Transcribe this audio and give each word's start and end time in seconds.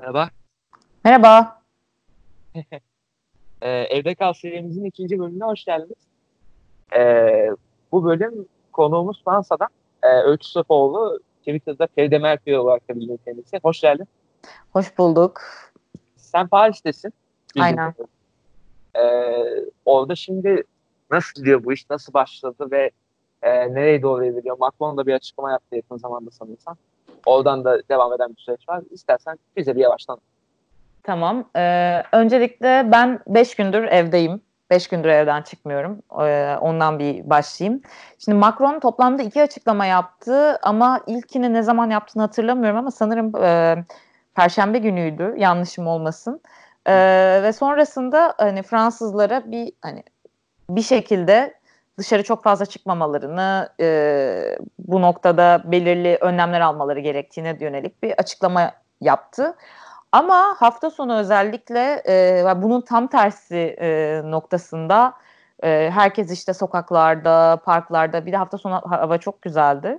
Merhaba. 0.00 0.30
Merhaba. 1.04 1.62
ee, 3.62 3.70
Evde 3.70 4.14
Kal 4.14 4.32
serimizin 4.32 4.84
ikinci 4.84 5.18
bölümüne 5.18 5.44
hoş 5.44 5.64
geldiniz. 5.64 5.98
Ee, 6.96 7.50
bu 7.92 8.04
bölüm 8.04 8.46
konuğumuz 8.72 9.24
Fransa'dan 9.24 9.68
e, 10.02 10.08
Öykü 10.08 10.46
Sofoğlu. 10.46 11.20
Twitter'da 11.38 11.88
Feride 11.94 12.18
Merkür 12.18 12.52
olarak 12.52 12.88
da 12.88 12.96
bildiğin 12.96 13.20
kendisi. 13.24 13.60
Hoş 13.62 13.80
geldin. 13.80 14.08
Hoş 14.72 14.98
bulduk. 14.98 15.40
Sen 16.16 16.48
Paris'tesin. 16.48 17.12
Aynen. 17.58 17.94
Ee, 18.96 19.00
orada 19.84 20.14
şimdi 20.14 20.62
nasıl 21.10 21.34
gidiyor 21.34 21.64
bu 21.64 21.72
iş? 21.72 21.90
Nasıl 21.90 22.12
başladı 22.12 22.68
ve 22.70 22.90
e, 23.42 23.74
nereye 23.74 24.02
doğru 24.02 24.24
evriliyor? 24.24 24.58
Macron 24.58 24.96
da 24.96 25.06
bir 25.06 25.14
açıklama 25.14 25.50
yaptı 25.50 25.76
yakın 25.76 25.96
zamanda 25.96 26.30
sanırsam. 26.30 26.76
Oradan 27.26 27.64
da 27.64 27.88
devam 27.88 28.12
eden 28.12 28.30
bir 28.30 28.40
süreç 28.40 28.68
var. 28.68 28.82
İstersen 28.90 29.38
bize 29.56 29.76
bir 29.76 29.80
yavaştan. 29.80 30.18
Tamam. 31.02 31.44
Ee, 31.56 32.02
öncelikle 32.12 32.88
ben 32.92 33.20
5 33.26 33.54
gündür 33.54 33.82
evdeyim. 33.82 34.40
5 34.70 34.88
gündür 34.88 35.08
evden 35.08 35.42
çıkmıyorum. 35.42 36.02
Ee, 36.20 36.56
ondan 36.60 36.98
bir 36.98 37.30
başlayayım. 37.30 37.82
Şimdi 38.18 38.38
Macron 38.38 38.80
toplamda 38.80 39.22
iki 39.22 39.42
açıklama 39.42 39.86
yaptı 39.86 40.58
ama 40.62 41.00
ilkini 41.06 41.52
ne 41.52 41.62
zaman 41.62 41.90
yaptığını 41.90 42.22
hatırlamıyorum 42.22 42.78
ama 42.78 42.90
sanırım 42.90 43.44
e, 43.44 43.76
Perşembe 44.34 44.78
günüydü. 44.78 45.34
Yanlışım 45.36 45.86
olmasın. 45.86 46.40
E, 46.86 46.94
ve 47.42 47.52
sonrasında 47.52 48.34
hani 48.38 48.62
Fransızlara 48.62 49.50
bir 49.50 49.72
hani 49.82 50.02
bir 50.70 50.82
şekilde 50.82 51.59
dışarı 52.00 52.22
çok 52.24 52.44
fazla 52.44 52.66
çıkmamalarını, 52.66 53.68
e, 53.80 54.58
bu 54.78 55.02
noktada 55.02 55.62
belirli 55.64 56.18
önlemler 56.20 56.60
almaları 56.60 57.00
gerektiğine 57.00 57.56
yönelik 57.60 58.02
bir 58.02 58.12
açıklama 58.18 58.72
yaptı. 59.00 59.56
Ama 60.12 60.56
hafta 60.58 60.90
sonu 60.90 61.18
özellikle 61.18 62.02
e, 62.08 62.62
bunun 62.62 62.80
tam 62.80 63.06
tersi 63.06 63.76
e, 63.80 64.20
noktasında 64.24 65.14
e, 65.64 65.90
herkes 65.94 66.30
işte 66.30 66.54
sokaklarda, 66.54 67.60
parklarda 67.64 68.26
bir 68.26 68.32
de 68.32 68.36
hafta 68.36 68.58
sonu 68.58 68.74
hava 68.74 69.18
çok 69.18 69.42
güzeldi. 69.42 69.98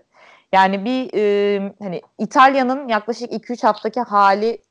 Yani 0.54 0.86
bir 0.86 1.10
e, 1.14 1.74
hani 1.82 2.02
İtalya'nın 2.18 2.88
yaklaşık 2.88 3.32
2-3 3.32 3.64
haftaki 3.68 4.02
hali 4.02 4.62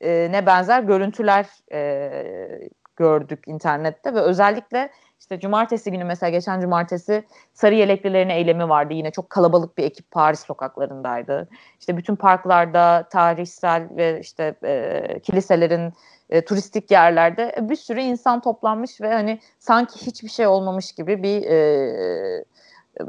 e, 0.00 0.28
ne 0.32 0.46
benzer 0.46 0.82
görüntüler 0.82 1.46
e, 1.72 2.68
gördük 2.96 3.44
internette 3.46 4.14
ve 4.14 4.20
özellikle 4.20 4.90
işte 5.20 5.40
cumartesi 5.40 5.90
günü 5.90 6.04
mesela 6.04 6.30
geçen 6.30 6.60
cumartesi 6.60 7.24
sarı 7.52 7.74
yeleklilerin 7.74 8.28
eylemi 8.28 8.68
vardı. 8.68 8.94
Yine 8.94 9.10
çok 9.10 9.30
kalabalık 9.30 9.78
bir 9.78 9.84
ekip 9.84 10.10
Paris 10.10 10.40
sokaklarındaydı. 10.40 11.48
İşte 11.80 11.96
bütün 11.96 12.16
parklarda 12.16 13.08
tarihsel 13.10 13.88
ve 13.96 14.20
işte 14.20 14.54
e, 14.64 15.20
kiliselerin 15.20 15.92
e, 16.30 16.44
turistik 16.44 16.90
yerlerde 16.90 17.54
bir 17.60 17.76
sürü 17.76 18.00
insan 18.00 18.40
toplanmış 18.40 19.00
ve 19.00 19.12
hani 19.12 19.40
sanki 19.58 20.06
hiçbir 20.06 20.28
şey 20.28 20.46
olmamış 20.46 20.92
gibi 20.92 21.22
bir 21.22 21.42
e, 21.42 21.56
e, 23.00 23.04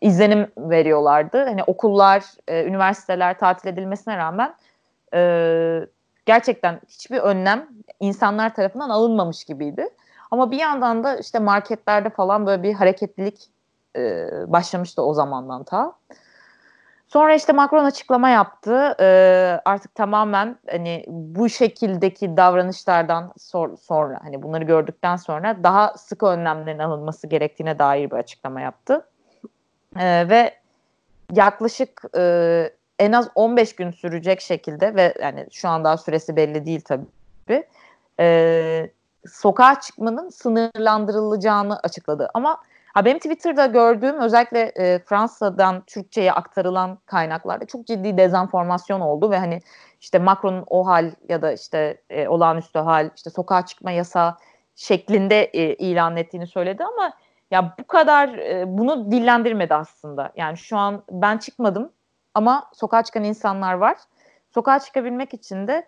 izlenim 0.00 0.46
veriyorlardı. 0.56 1.44
Hani 1.44 1.64
okullar, 1.64 2.24
e, 2.48 2.64
üniversiteler 2.64 3.38
tatil 3.38 3.68
edilmesine 3.68 4.16
rağmen 4.16 4.54
e, 5.14 5.20
gerçekten 6.26 6.80
hiçbir 6.88 7.18
önlem 7.18 7.68
insanlar 8.00 8.54
tarafından 8.54 8.90
alınmamış 8.90 9.44
gibiydi. 9.44 9.88
Ama 10.32 10.50
bir 10.50 10.58
yandan 10.58 11.04
da 11.04 11.16
işte 11.16 11.38
marketlerde 11.38 12.10
falan 12.10 12.46
böyle 12.46 12.62
bir 12.62 12.74
hareketlilik 12.74 13.48
e, 13.96 14.28
başlamıştı 14.46 15.02
o 15.02 15.14
zamandan 15.14 15.64
ta. 15.64 15.92
Sonra 17.08 17.34
işte 17.34 17.52
Macron 17.52 17.84
açıklama 17.84 18.28
yaptı. 18.28 18.96
E, 19.00 19.06
artık 19.64 19.94
tamamen 19.94 20.58
hani 20.70 21.04
bu 21.08 21.48
şekildeki 21.48 22.36
davranışlardan 22.36 23.32
sor, 23.38 23.76
sonra 23.76 24.20
hani 24.22 24.42
bunları 24.42 24.64
gördükten 24.64 25.16
sonra 25.16 25.64
daha 25.64 25.94
sıkı 25.96 26.26
önlemlerin 26.26 26.78
alınması 26.78 27.26
gerektiğine 27.26 27.78
dair 27.78 28.10
bir 28.10 28.16
açıklama 28.16 28.60
yaptı. 28.60 29.06
E, 29.98 30.28
ve 30.28 30.54
yaklaşık 31.32 32.02
e, 32.16 32.74
en 32.98 33.12
az 33.12 33.28
15 33.34 33.76
gün 33.76 33.90
sürecek 33.90 34.40
şekilde 34.40 34.94
ve 34.94 35.14
yani 35.22 35.46
şu 35.52 35.68
an 35.68 35.84
daha 35.84 35.96
süresi 35.96 36.36
belli 36.36 36.66
değil 36.66 36.80
tabii. 36.80 37.66
E, 38.20 38.90
sokağa 39.26 39.80
çıkmanın 39.80 40.28
sınırlandırılacağını 40.28 41.78
açıkladı. 41.78 42.28
Ama 42.34 42.58
ha 42.94 43.04
benim 43.04 43.18
Twitter'da 43.18 43.66
gördüğüm 43.66 44.20
özellikle 44.20 44.60
e, 44.60 44.98
Fransa'dan 44.98 45.82
Türkçe'ye 45.86 46.32
aktarılan 46.32 46.98
kaynaklarda 47.06 47.64
çok 47.64 47.86
ciddi 47.86 48.16
dezenformasyon 48.16 49.00
oldu 49.00 49.30
ve 49.30 49.38
hani 49.38 49.60
işte 50.00 50.18
Macron'un 50.18 50.64
o 50.66 50.86
hal 50.86 51.10
ya 51.28 51.42
da 51.42 51.52
işte 51.52 52.00
e, 52.10 52.28
olağanüstü 52.28 52.78
hal 52.78 53.10
işte 53.16 53.30
sokağa 53.30 53.66
çıkma 53.66 53.90
yasağı 53.90 54.36
şeklinde 54.74 55.44
e, 55.44 55.74
ilan 55.74 56.16
ettiğini 56.16 56.46
söyledi 56.46 56.84
ama 56.84 57.12
ya 57.50 57.74
bu 57.78 57.86
kadar 57.86 58.28
e, 58.28 58.64
bunu 58.78 59.10
dillendirmedi 59.10 59.74
aslında. 59.74 60.32
Yani 60.36 60.56
şu 60.56 60.76
an 60.76 61.02
ben 61.10 61.38
çıkmadım 61.38 61.92
ama 62.34 62.70
sokağa 62.72 63.02
çıkan 63.02 63.24
insanlar 63.24 63.74
var. 63.74 63.96
Sokağa 64.54 64.78
çıkabilmek 64.78 65.34
için 65.34 65.66
de 65.66 65.86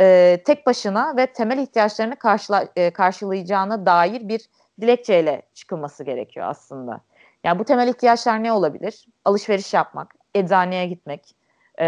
e, 0.00 0.38
tek 0.46 0.66
başına 0.66 1.16
ve 1.16 1.26
temel 1.26 1.58
ihtiyaçlarını 1.58 2.16
karşıla, 2.16 2.68
e, 2.76 2.90
karşılayacağına 2.90 3.86
dair 3.86 4.28
bir 4.28 4.48
dilekçeyle 4.80 5.42
çıkılması 5.54 6.04
gerekiyor 6.04 6.46
aslında. 6.48 7.00
Yani 7.44 7.58
bu 7.58 7.64
temel 7.64 7.88
ihtiyaçlar 7.88 8.42
ne 8.42 8.52
olabilir? 8.52 9.06
Alışveriş 9.24 9.74
yapmak, 9.74 10.14
eczaneye 10.34 10.86
gitmek, 10.86 11.34
e, 11.80 11.86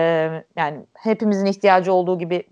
yani 0.56 0.86
hepimizin 0.94 1.46
ihtiyacı 1.46 1.92
olduğu 1.92 2.18
gibi 2.18 2.48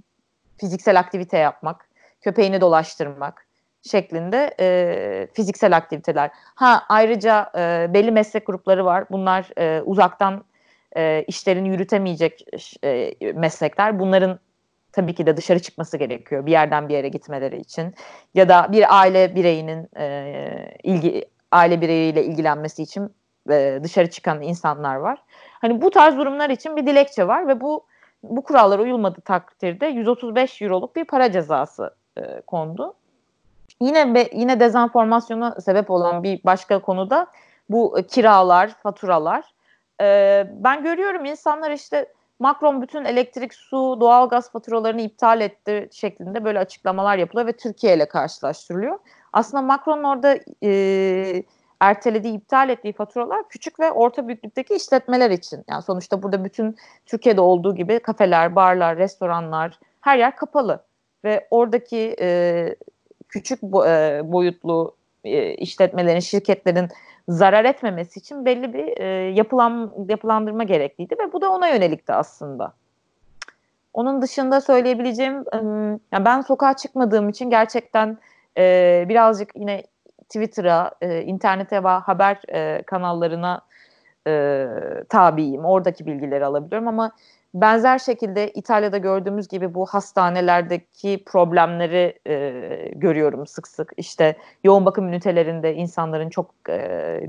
fiziksel 0.58 0.98
aktivite 0.98 1.38
yapmak, 1.38 1.88
köpeğini 2.20 2.60
dolaştırmak 2.60 3.46
şeklinde 3.90 4.54
e, 4.60 5.28
fiziksel 5.32 5.76
aktiviteler. 5.76 6.30
Ha 6.34 6.84
ayrıca 6.88 7.52
e, 7.56 7.94
belli 7.94 8.10
meslek 8.10 8.46
grupları 8.46 8.84
var. 8.84 9.04
Bunlar 9.10 9.50
e, 9.58 9.82
uzaktan 9.82 10.44
e, 10.96 11.24
işlerini 11.26 11.68
yürütemeyecek 11.68 12.44
e, 12.84 13.14
meslekler. 13.32 13.98
Bunların 13.98 14.38
tabii 14.92 15.14
ki 15.14 15.26
de 15.26 15.36
dışarı 15.36 15.58
çıkması 15.58 15.96
gerekiyor 15.96 16.46
bir 16.46 16.52
yerden 16.52 16.88
bir 16.88 16.94
yere 16.94 17.08
gitmeleri 17.08 17.56
için 17.56 17.94
ya 18.34 18.48
da 18.48 18.68
bir 18.72 18.98
aile 18.98 19.34
bireyinin 19.34 19.88
e, 19.96 20.76
ilgi 20.82 21.24
aile 21.52 21.80
bireyiyle 21.80 22.24
ilgilenmesi 22.24 22.82
için 22.82 23.14
e, 23.50 23.80
dışarı 23.82 24.10
çıkan 24.10 24.42
insanlar 24.42 24.96
var. 24.96 25.22
Hani 25.60 25.82
bu 25.82 25.90
tarz 25.90 26.16
durumlar 26.16 26.50
için 26.50 26.76
bir 26.76 26.86
dilekçe 26.86 27.28
var 27.28 27.48
ve 27.48 27.60
bu 27.60 27.84
bu 28.22 28.42
kurallara 28.42 28.82
uyulmadığı 28.82 29.20
takdirde 29.20 29.86
135 29.86 30.62
euroluk 30.62 30.96
bir 30.96 31.04
para 31.04 31.32
cezası 31.32 31.94
e, 32.18 32.40
kondu. 32.40 32.94
Yine 33.80 34.14
be, 34.14 34.28
yine 34.32 34.60
dezenformasyona 34.60 35.60
sebep 35.60 35.90
olan 35.90 36.22
bir 36.22 36.40
başka 36.44 36.78
konuda 36.78 37.26
bu 37.70 37.96
kiralar, 38.10 38.74
faturalar. 38.82 39.44
E, 40.00 40.46
ben 40.52 40.82
görüyorum 40.82 41.24
insanlar 41.24 41.70
işte 41.70 42.06
Macron 42.38 42.82
bütün 42.82 43.04
elektrik, 43.04 43.54
su, 43.54 43.96
doğalgaz 44.00 44.52
faturalarını 44.52 45.00
iptal 45.00 45.40
etti 45.40 45.88
şeklinde 45.92 46.44
böyle 46.44 46.58
açıklamalar 46.58 47.18
yapılıyor 47.18 47.46
ve 47.46 47.52
Türkiye 47.52 47.96
ile 47.96 48.08
karşılaştırılıyor. 48.08 48.98
Aslında 49.32 49.62
Macron'un 49.62 50.04
orada 50.04 50.38
e, 50.62 51.42
ertelediği, 51.80 52.36
iptal 52.36 52.68
ettiği 52.68 52.92
faturalar 52.92 53.48
küçük 53.48 53.80
ve 53.80 53.92
orta 53.92 54.28
büyüklükteki 54.28 54.74
işletmeler 54.74 55.30
için. 55.30 55.64
Yani 55.68 55.82
sonuçta 55.82 56.22
burada 56.22 56.44
bütün 56.44 56.76
Türkiye'de 57.06 57.40
olduğu 57.40 57.74
gibi 57.74 57.98
kafeler, 57.98 58.56
barlar, 58.56 58.96
restoranlar 58.96 59.78
her 60.00 60.18
yer 60.18 60.36
kapalı 60.36 60.84
ve 61.24 61.48
oradaki 61.50 62.16
e, 62.20 62.76
küçük 63.28 63.62
bo 63.62 63.86
e, 63.86 64.20
boyutlu 64.24 64.96
e, 65.24 65.54
işletmelerin, 65.54 66.20
şirketlerin 66.20 66.88
zarar 67.28 67.64
etmemesi 67.64 68.20
için 68.20 68.44
belli 68.44 68.72
bir 68.72 69.00
e, 69.00 69.04
yapılan 69.30 69.92
yapılandırma 70.08 70.64
gerekliydi 70.64 71.16
ve 71.18 71.32
bu 71.32 71.40
da 71.40 71.50
ona 71.50 71.68
yönelikti 71.68 72.12
aslında. 72.12 72.72
Onun 73.94 74.22
dışında 74.22 74.60
söyleyebileceğim, 74.60 75.44
e, 75.52 75.56
yani 76.12 76.24
ben 76.24 76.40
sokağa 76.40 76.76
çıkmadığım 76.76 77.28
için 77.28 77.50
gerçekten 77.50 78.18
e, 78.58 79.04
birazcık 79.08 79.56
yine 79.56 79.82
Twitter'a, 80.28 80.90
e, 81.00 81.22
internete 81.22 81.84
ve 81.84 81.88
haber 81.88 82.42
e, 82.48 82.82
kanallarına 82.82 83.60
e, 84.26 84.66
tabiyim. 85.08 85.64
Oradaki 85.64 86.06
bilgileri 86.06 86.44
alabiliyorum 86.44 86.88
ama 86.88 87.12
benzer 87.54 87.98
şekilde 87.98 88.50
İtalya'da 88.50 88.98
gördüğümüz 88.98 89.48
gibi 89.48 89.74
bu 89.74 89.86
hastanelerdeki 89.86 91.22
problemleri 91.26 92.18
e, 92.26 92.50
görüyorum 92.94 93.46
sık 93.46 93.68
sık. 93.68 93.92
İşte 93.96 94.36
yoğun 94.64 94.86
bakım 94.86 95.08
ünitelerinde 95.08 95.74
insanların 95.74 96.30
çok 96.30 96.54
e, 96.68 97.20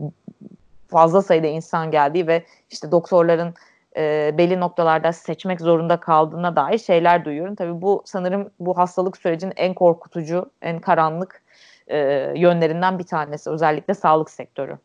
fazla 0.87 1.21
sayıda 1.21 1.47
insan 1.47 1.91
geldiği 1.91 2.27
ve 2.27 2.43
işte 2.69 2.91
doktorların 2.91 3.53
e, 3.97 4.35
belli 4.37 4.59
noktalarda 4.59 5.13
seçmek 5.13 5.61
zorunda 5.61 5.99
kaldığına 5.99 6.55
dair 6.55 6.77
şeyler 6.77 7.25
duyuyorum. 7.25 7.55
Tabii 7.55 7.81
bu 7.81 8.01
sanırım 8.05 8.51
bu 8.59 8.77
hastalık 8.77 9.17
sürecinin 9.17 9.53
en 9.55 9.73
korkutucu, 9.73 10.51
en 10.61 10.79
karanlık 10.79 11.41
e, 11.87 11.97
yönlerinden 12.35 12.99
bir 12.99 13.03
tanesi. 13.03 13.49
Özellikle 13.49 13.93
sağlık 13.93 14.29
sektörü. 14.29 14.77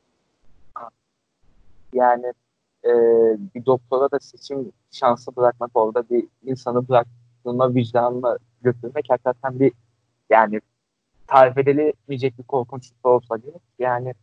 Yani 1.93 2.33
e, 2.85 2.91
bir 3.55 3.67
doktora 3.67 4.11
da 4.11 4.21
seçim 4.21 4.73
şansı 4.91 5.37
bırakmak 5.37 5.71
orada 5.75 6.09
bir 6.11 6.25
insanı 6.43 6.89
bırak 6.89 7.07
aklına 7.45 7.75
vicdanına 7.75 8.39
götürmek 8.63 9.05
hakikaten 9.09 9.61
bir 9.61 9.73
yani 10.31 10.61
tarif 11.27 11.59
edilemeyecek 11.59 12.39
bir 12.39 12.43
korkunçluk 12.43 13.07
olsa 13.07 13.37
gerek. 13.37 13.63
Yani 13.79 14.15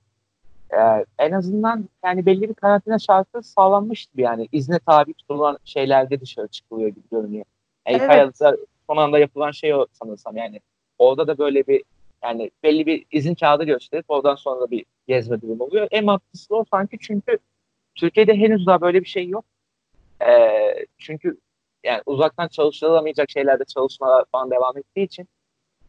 e, 0.69 1.05
en 1.19 1.31
azından 1.31 1.89
yani 2.05 2.25
belli 2.25 2.49
bir 2.49 2.53
karantina 2.53 2.99
şartı 2.99 3.43
sağlanmıştı 3.43 4.21
yani 4.21 4.47
izne 4.51 4.79
tabi 4.79 5.13
tutulan 5.13 5.57
şeylerde 5.63 6.21
dışarı 6.21 6.47
çıkılıyor 6.47 6.89
gibi 6.89 7.09
görünüyor. 7.11 7.45
Yani 7.87 8.01
evet. 8.01 8.57
son 8.87 8.97
anda 8.97 9.19
yapılan 9.19 9.51
şey 9.51 9.73
o 9.75 9.85
sanırsam 9.91 10.37
yani 10.37 10.59
orada 10.99 11.27
da 11.27 11.37
böyle 11.37 11.67
bir 11.67 11.83
yani 12.23 12.51
belli 12.63 12.85
bir 12.85 13.05
izin 13.11 13.35
kağıdı 13.35 13.63
gösterip 13.63 14.05
oradan 14.07 14.35
sonra 14.35 14.71
bir 14.71 14.85
gezme 15.07 15.41
durumu 15.41 15.63
oluyor. 15.63 15.87
En 15.91 16.05
mantıklısı 16.05 16.55
o 16.55 16.65
sanki 16.71 16.97
çünkü 17.01 17.37
Türkiye'de 17.95 18.33
henüz 18.33 18.67
daha 18.67 18.81
böyle 18.81 19.01
bir 19.01 19.05
şey 19.05 19.27
yok. 19.29 19.45
Ee, 20.27 20.85
çünkü 20.97 21.37
yani 21.83 22.01
uzaktan 22.05 22.47
çalışılamayacak 22.47 23.29
şeylerde 23.29 23.63
çalışmalar 23.65 24.25
falan 24.31 24.51
devam 24.51 24.77
ettiği 24.77 25.03
için 25.03 25.27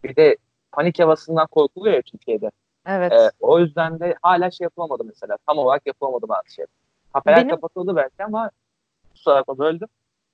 bir 0.05 0.17
de 0.17 0.37
panik 0.73 0.99
havasından 0.99 1.47
korkuluyor 1.47 1.97
ya 1.97 2.03
Türkiye'de. 2.03 2.51
Evet. 2.87 3.13
Ee, 3.13 3.31
o 3.41 3.59
yüzden 3.59 4.01
de 4.01 4.15
hala 4.23 4.51
şey 4.51 4.65
yapılamadı 4.65 5.05
mesela. 5.05 5.37
Tam 5.47 5.59
olarak 5.59 5.87
yapılamadı 5.87 6.29
bazı 6.29 6.55
şey. 6.55 6.65
Kafeler 7.13 7.37
Benim... 7.37 7.51
kapatıldı 7.51 7.97
belki 7.97 8.25
ama 8.25 8.51
kusura 9.13 9.35
bakma 9.35 9.59
böldüm. 9.59 9.89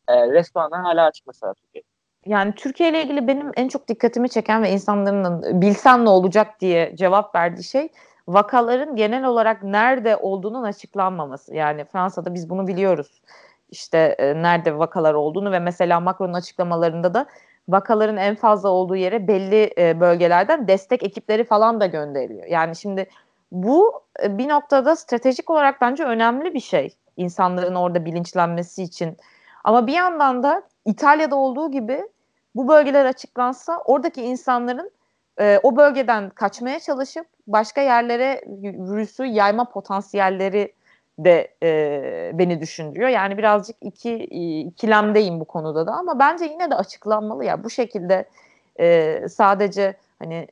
Ee, 0.09 0.27
restoranlar 0.27 0.81
hala 0.81 1.07
açık 1.07 1.27
mesela 1.27 1.55
Türkiye'de. 1.55 1.87
Yani 2.27 2.55
Türkiye 2.55 2.91
ile 2.91 3.03
ilgili 3.03 3.29
benim 3.29 3.53
en 3.57 3.69
çok 3.69 3.89
dikkatimi 3.89 4.29
çeken 4.29 4.63
ve 4.63 4.71
insanların 4.71 5.61
bilsem 5.63 6.05
ne 6.05 6.09
olacak 6.09 6.61
diye 6.61 6.97
cevap 6.97 7.35
verdiği 7.35 7.65
şey 7.65 7.89
vakaların 8.29 8.97
genel 8.97 9.25
olarak 9.25 9.63
nerede 9.63 10.17
olduğunun 10.17 10.63
açıklanmaması. 10.63 11.55
Yani 11.55 11.85
Fransa'da 11.85 12.35
biz 12.35 12.51
bunu 12.51 12.67
biliyoruz. 12.67 13.23
İşte 13.71 13.99
e, 14.19 14.43
nerede 14.43 14.79
vakalar 14.79 15.15
olduğunu 15.15 15.53
ve 15.53 15.59
mesela 15.59 16.01
Macron'un 16.01 16.35
açıklamalarında 16.35 17.15
da 17.15 17.27
vakaların 17.69 18.17
en 18.17 18.35
fazla 18.35 18.69
olduğu 18.69 18.97
yere 18.97 19.29
belli 19.29 19.75
e, 19.79 20.01
bölgelerden 20.01 20.69
destek 20.69 21.03
ekipleri 21.03 21.45
falan 21.45 21.81
da 21.81 21.87
gönderiliyor. 21.87 22.47
Yani 22.47 22.77
şimdi 22.77 23.07
bu 23.53 24.03
e, 24.23 24.39
bir 24.39 24.49
noktada 24.49 24.97
stratejik 24.97 25.51
olarak 25.51 25.81
bence 25.81 26.05
önemli 26.05 26.55
bir 26.55 26.61
şey 26.61 26.97
insanların 27.17 27.75
orada 27.75 28.05
bilinçlenmesi 28.05 28.83
için. 28.83 29.17
Ama 29.65 29.87
bir 29.87 29.93
yandan 29.93 30.43
da 30.43 30.63
İtalya'da 30.85 31.37
olduğu 31.37 31.71
gibi 31.71 32.05
bu 32.55 32.69
bölgeler 32.69 33.05
açıklansa 33.05 33.79
oradaki 33.85 34.23
insanların 34.23 34.91
e, 35.41 35.61
o 35.63 35.77
bölgeden 35.77 36.31
kaçmaya 36.31 36.81
çalışıp 36.81 37.27
başka 37.47 37.81
yerlere 37.81 38.43
virüsü 38.63 39.25
yayma 39.25 39.65
potansiyelleri 39.65 40.73
de 41.19 41.55
e, 41.63 42.31
beni 42.35 42.61
düşündürüyor. 42.61 43.09
Yani 43.09 43.39
birazcık 43.39 43.77
iki 43.81 44.17
ikilemdeyim 44.17 45.41
bu 45.41 45.45
konuda 45.45 45.87
da 45.87 45.93
ama 45.93 46.19
bence 46.19 46.45
yine 46.45 46.71
de 46.71 46.75
açıklanmalı 46.75 47.45
ya. 47.45 47.65
Bu 47.65 47.71
şekilde 47.71 48.25
e, 48.81 49.29
sadece 49.29 49.97
hani 50.19 50.49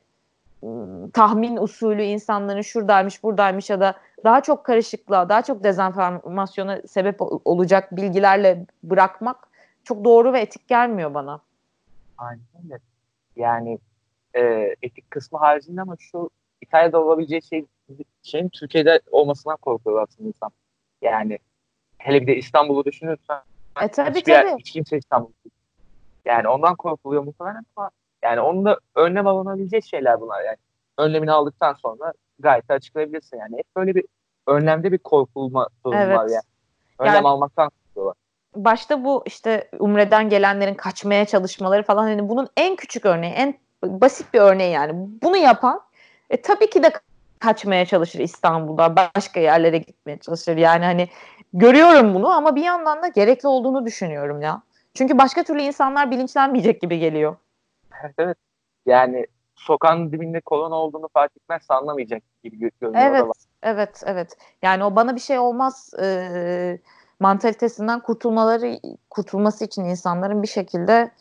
tahmin 1.13 1.57
usulü 1.57 2.03
insanların 2.03 2.61
şuradaymış 2.61 3.23
buradaymış 3.23 3.69
ya 3.69 3.79
da 3.79 3.93
daha 4.23 4.41
çok 4.41 4.63
karışıklığa, 4.63 5.29
daha 5.29 5.41
çok 5.41 5.63
dezenformasyona 5.63 6.81
sebep 6.87 7.21
olacak 7.45 7.95
bilgilerle 7.95 8.65
bırakmak 8.83 9.47
çok 9.83 10.03
doğru 10.03 10.33
ve 10.33 10.39
etik 10.39 10.67
gelmiyor 10.67 11.13
bana. 11.13 11.39
Aynen 12.17 12.41
öyle. 12.63 12.79
Yani 13.35 13.79
e, 14.37 14.75
etik 14.81 15.11
kısmı 15.11 15.39
haricinde 15.39 15.81
ama 15.81 15.95
şu 15.99 16.29
İtalya'da 16.61 17.01
olabileceği 17.01 17.41
şey 17.41 17.65
şeyin 18.23 18.49
Türkiye'de 18.49 19.01
olmasından 19.11 19.57
korkuyor 19.57 20.03
aslında 20.03 20.27
insan. 20.27 20.51
Yani 21.01 21.39
hele 21.97 22.21
bir 22.21 22.27
de 22.27 22.35
İstanbul'u 22.35 22.85
düşünürsen 22.85 23.41
e, 23.81 23.87
tabii, 23.87 24.09
hiçbir 24.09 24.33
tabii. 24.33 24.47
Yer, 24.49 24.57
hiç 24.57 24.71
kimse 24.71 24.97
İstanbul 24.97 25.29
Yani 26.25 26.47
ondan 26.47 26.75
korkuluyor 26.75 27.23
muhtemelen 27.23 27.65
ama 27.75 27.89
yani 28.23 28.41
onun 28.41 28.65
da 28.65 28.79
önlem 28.95 29.27
alınabilecek 29.27 29.85
şeyler 29.85 30.21
bunlar 30.21 30.43
yani. 30.43 30.57
Önlemini 30.97 31.31
aldıktan 31.31 31.73
sonra 31.73 32.13
gayet 32.39 32.71
açıklayabilirsin 32.71 33.37
yani. 33.37 33.57
Hep 33.57 33.65
böyle 33.75 33.95
bir 33.95 34.05
önlemde 34.47 34.91
bir 34.91 34.97
korkulma 34.97 35.67
durumu 35.85 36.01
evet. 36.01 36.17
var 36.17 36.27
yani. 36.27 36.43
Önlem 36.99 37.13
yani, 37.13 37.27
almaktan 37.27 37.69
korkuyorlar. 37.69 38.15
Başta 38.55 39.03
bu 39.03 39.23
işte 39.25 39.69
Umre'den 39.79 40.29
gelenlerin 40.29 40.73
kaçmaya 40.73 41.25
çalışmaları 41.25 41.83
falan 41.83 42.03
hani 42.03 42.29
bunun 42.29 42.49
en 42.57 42.75
küçük 42.75 43.05
örneği, 43.05 43.33
en 43.33 43.59
basit 43.83 44.33
bir 44.33 44.39
örneği 44.39 44.71
yani. 44.71 44.91
Bunu 44.95 45.37
yapan 45.37 45.81
e, 46.29 46.41
tabii 46.41 46.69
ki 46.69 46.83
de 46.83 46.91
kaçmaya 47.39 47.85
çalışır 47.85 48.19
İstanbul'da, 48.19 48.95
başka 48.95 49.39
yerlere 49.39 49.77
gitmeye 49.77 50.17
çalışır. 50.17 50.57
Yani 50.57 50.85
hani 50.85 51.09
görüyorum 51.53 52.13
bunu 52.13 52.29
ama 52.29 52.55
bir 52.55 52.63
yandan 52.63 53.03
da 53.03 53.07
gerekli 53.07 53.47
olduğunu 53.47 53.85
düşünüyorum 53.85 54.41
ya. 54.41 54.61
Çünkü 54.93 55.17
başka 55.17 55.43
türlü 55.43 55.61
insanlar 55.61 56.11
bilinçlenmeyecek 56.11 56.81
gibi 56.81 56.99
geliyor. 56.99 57.35
Evet. 58.17 58.37
Yani 58.85 59.27
sokağın 59.55 60.11
dibinde 60.11 60.39
kolon 60.39 60.71
olduğunu 60.71 61.07
fark 61.13 61.31
etmezse 61.37 61.73
anlamayacak 61.73 62.23
gibi 62.43 62.59
görünüyor. 62.59 63.05
Evet, 63.05 63.25
evet, 63.63 64.03
evet. 64.05 64.37
Yani 64.61 64.83
o 64.83 64.95
bana 64.95 65.15
bir 65.15 65.21
şey 65.21 65.39
olmaz 65.39 65.93
e, 66.01 66.79
mantalitesinden 67.19 67.99
kurtulmaları 67.99 68.79
kurtulması 69.09 69.65
için 69.65 69.83
insanların 69.83 70.43
bir 70.43 70.47
şekilde 70.47 71.11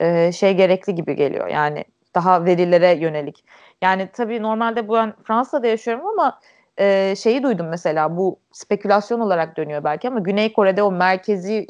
e, 0.00 0.32
şey 0.32 0.54
gerekli 0.56 0.94
gibi 0.94 1.16
geliyor. 1.16 1.48
Yani 1.48 1.84
daha 2.16 2.44
verilere 2.44 2.96
yönelik. 2.96 3.44
Yani 3.82 4.08
tabii 4.12 4.42
normalde 4.42 4.88
bu 4.88 4.94
ben 4.94 5.14
Fransa'da 5.24 5.66
yaşıyorum 5.66 6.06
ama 6.06 6.40
e, 6.78 7.14
şeyi 7.16 7.42
duydum 7.42 7.68
mesela 7.68 8.16
bu 8.16 8.38
spekülasyon 8.52 9.20
olarak 9.20 9.56
dönüyor 9.56 9.84
belki 9.84 10.08
ama 10.08 10.18
Güney 10.20 10.52
Kore'de 10.52 10.82
o 10.82 10.92
merkezi 10.92 11.66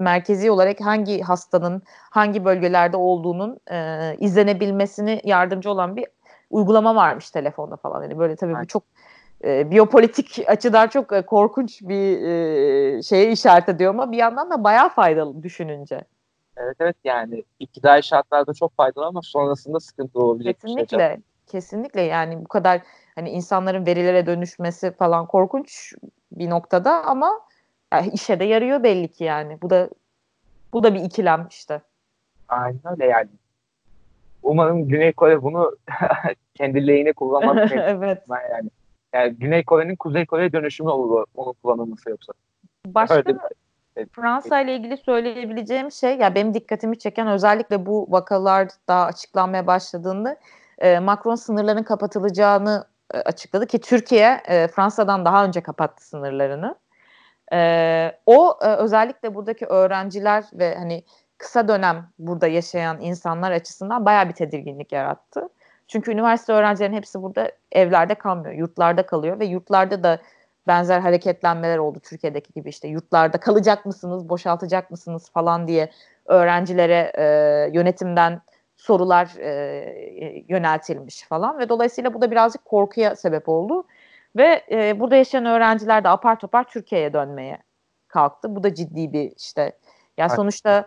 merkezi 0.00 0.50
olarak 0.50 0.80
hangi 0.80 1.20
hastanın 1.20 1.82
hangi 2.10 2.44
bölgelerde 2.44 2.96
olduğunun 2.96 3.60
e, 3.70 4.16
izlenebilmesini 4.20 5.20
yardımcı 5.24 5.70
olan 5.70 5.96
bir 5.96 6.06
uygulama 6.50 6.94
varmış 6.94 7.30
telefonda 7.30 7.76
falan. 7.76 8.02
Yani 8.02 8.18
böyle 8.18 8.36
tabii 8.36 8.54
bu 8.62 8.66
çok 8.66 8.82
e, 9.44 9.70
biyopolitik 9.70 10.44
açıdan 10.46 10.88
çok 10.88 11.12
e, 11.12 11.22
korkunç 11.22 11.82
bir 11.82 12.22
e, 12.22 13.02
şeye 13.02 13.32
işaret 13.32 13.68
ediyor 13.68 13.90
ama 13.90 14.12
bir 14.12 14.16
yandan 14.16 14.50
da 14.50 14.64
bayağı 14.64 14.88
faydalı 14.88 15.42
düşününce. 15.42 16.04
Evet 16.56 16.76
evet 16.80 16.96
yani 17.04 17.44
iktidai 17.58 18.02
şartlarda 18.02 18.54
çok 18.54 18.76
faydalı 18.76 19.06
ama 19.06 19.22
sonrasında 19.22 19.80
sıkıntı 19.80 20.18
olabilecek 20.18 20.60
kesinlikle, 20.60 20.98
bir 20.98 21.14
şey. 21.14 21.16
Kesinlikle 21.46 22.00
yani 22.00 22.44
bu 22.44 22.48
kadar 22.48 22.82
hani 23.14 23.30
insanların 23.30 23.86
verilere 23.86 24.26
dönüşmesi 24.26 24.92
falan 24.92 25.26
korkunç 25.26 25.94
bir 26.32 26.50
noktada 26.50 27.04
ama 27.04 27.40
yani 27.92 28.08
işe 28.08 28.40
de 28.40 28.44
yarıyor 28.44 28.82
belli 28.82 29.08
ki 29.08 29.24
yani. 29.24 29.58
Bu 29.62 29.70
da 29.70 29.88
bu 30.72 30.82
da 30.82 30.94
bir 30.94 31.00
ikilem 31.00 31.46
işte. 31.50 31.82
Aynen 32.48 32.80
öyle 32.84 33.06
yani. 33.06 33.28
Umarım 34.42 34.88
Güney 34.88 35.12
Kore 35.12 35.42
bunu 35.42 35.76
kendi 36.54 36.86
lehine 36.86 37.12
kullanmaz. 37.12 37.72
evet. 37.72 38.22
Yani. 38.30 38.70
yani 39.12 39.34
Güney 39.34 39.64
Kore'nin 39.64 39.96
Kuzey 39.96 40.26
Kore'ye 40.26 40.52
dönüşümü 40.52 40.90
olur 40.90 41.24
onun 41.34 41.52
kullanılması 41.52 42.10
yoksa. 42.10 42.32
Başka 42.86 43.14
Öyle 43.14 43.38
Fransa 44.12 44.60
ile 44.60 44.76
ilgili 44.76 44.96
söyleyebileceğim 44.96 45.92
şey, 45.92 46.16
ya 46.16 46.34
benim 46.34 46.54
dikkatimi 46.54 46.98
çeken 46.98 47.28
özellikle 47.28 47.86
bu 47.86 48.06
vakalar 48.10 48.68
daha 48.88 49.04
açıklanmaya 49.04 49.66
başladığında 49.66 50.36
e, 50.78 50.98
Macron 50.98 51.34
sınırların 51.34 51.82
kapatılacağını 51.82 52.84
e, 53.14 53.18
açıkladı 53.18 53.66
ki 53.66 53.80
Türkiye 53.80 54.40
e, 54.48 54.68
Fransa'dan 54.68 55.24
daha 55.24 55.44
önce 55.44 55.62
kapattı 55.62 56.06
sınırlarını. 56.06 56.74
O 58.26 58.58
özellikle 58.64 59.34
buradaki 59.34 59.66
öğrenciler 59.66 60.44
ve 60.52 60.74
hani 60.74 61.04
kısa 61.38 61.68
dönem 61.68 62.08
burada 62.18 62.46
yaşayan 62.46 63.00
insanlar 63.00 63.52
açısından 63.52 64.04
bayağı 64.04 64.28
bir 64.28 64.34
tedirginlik 64.34 64.92
yarattı. 64.92 65.48
Çünkü 65.88 66.12
üniversite 66.12 66.52
öğrencilerin 66.52 66.92
hepsi 66.92 67.22
burada 67.22 67.52
evlerde 67.72 68.14
kalmıyor, 68.14 68.54
yurtlarda 68.54 69.06
kalıyor 69.06 69.40
ve 69.40 69.44
yurtlarda 69.44 70.02
da 70.02 70.18
benzer 70.66 71.00
hareketlenmeler 71.00 71.78
oldu 71.78 72.00
Türkiye'deki 72.00 72.52
gibi. 72.52 72.68
İşte 72.68 72.88
yurtlarda 72.88 73.40
kalacak 73.40 73.86
mısınız, 73.86 74.28
boşaltacak 74.28 74.90
mısınız 74.90 75.30
falan 75.30 75.68
diye 75.68 75.90
öğrencilere 76.26 77.12
e, 77.14 77.24
yönetimden 77.72 78.40
sorular 78.76 79.26
e, 79.38 80.44
yöneltilmiş 80.48 81.22
falan. 81.22 81.58
Ve 81.58 81.68
dolayısıyla 81.68 82.14
bu 82.14 82.22
da 82.22 82.30
birazcık 82.30 82.64
korkuya 82.64 83.16
sebep 83.16 83.48
oldu. 83.48 83.84
Ve 84.36 84.62
e, 84.70 85.00
burada 85.00 85.16
yaşayan 85.16 85.46
öğrenciler 85.46 86.04
de 86.04 86.08
apar 86.08 86.38
topar 86.38 86.64
Türkiye'ye 86.64 87.12
dönmeye 87.12 87.58
kalktı. 88.08 88.56
Bu 88.56 88.62
da 88.62 88.74
ciddi 88.74 89.12
bir 89.12 89.32
işte 89.38 89.72
yani 90.18 90.30
sonuçta 90.30 90.86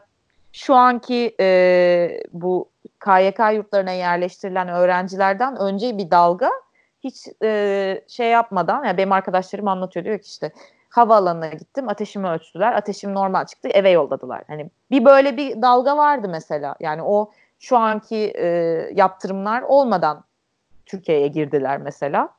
şu 0.53 0.75
anki 0.75 1.35
e, 1.39 2.23
bu 2.33 2.69
KYK 3.05 3.39
yurtlarına 3.53 3.91
yerleştirilen 3.91 4.67
öğrencilerden 4.69 5.55
önce 5.55 5.97
bir 5.97 6.11
dalga 6.11 6.51
hiç 7.05 7.27
e, 7.43 8.01
şey 8.07 8.29
yapmadan 8.29 8.83
yani 8.83 8.97
benim 8.97 9.11
arkadaşlarım 9.11 9.67
anlatıyor 9.67 10.05
diyor 10.05 10.19
ki 10.19 10.27
işte 10.27 10.51
havaalanına 10.89 11.47
gittim 11.47 11.89
ateşimi 11.89 12.27
ölçtüler 12.27 12.73
ateşim 12.73 13.13
normal 13.13 13.45
çıktı 13.45 13.67
eve 13.67 13.89
yolladılar. 13.89 14.43
Hani 14.47 14.69
bir 14.91 15.05
böyle 15.05 15.37
bir 15.37 15.61
dalga 15.61 15.97
vardı 15.97 16.27
mesela 16.29 16.75
yani 16.79 17.01
o 17.03 17.31
şu 17.59 17.77
anki 17.77 18.33
e, 18.35 18.47
yaptırımlar 18.93 19.61
olmadan 19.61 20.23
Türkiye'ye 20.85 21.27
girdiler 21.27 21.77
mesela. 21.77 22.29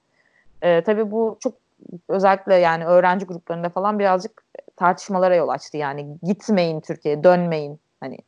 E, 0.63 0.85
tabii 0.85 1.11
bu 1.11 1.37
çok 1.41 1.55
özellikle 2.09 2.55
yani 2.55 2.87
öğrenci 2.87 3.27
gruplarında 3.27 3.69
falan 3.69 3.99
birazcık 3.99 4.45
tartışmalara 4.77 5.35
yol 5.35 5.49
açtı 5.49 5.77
yani 5.77 6.17
gitmeyin 6.23 6.81
Türkiye'ye 6.81 7.25
dönmeyin 7.25 7.81
hani 8.01 8.19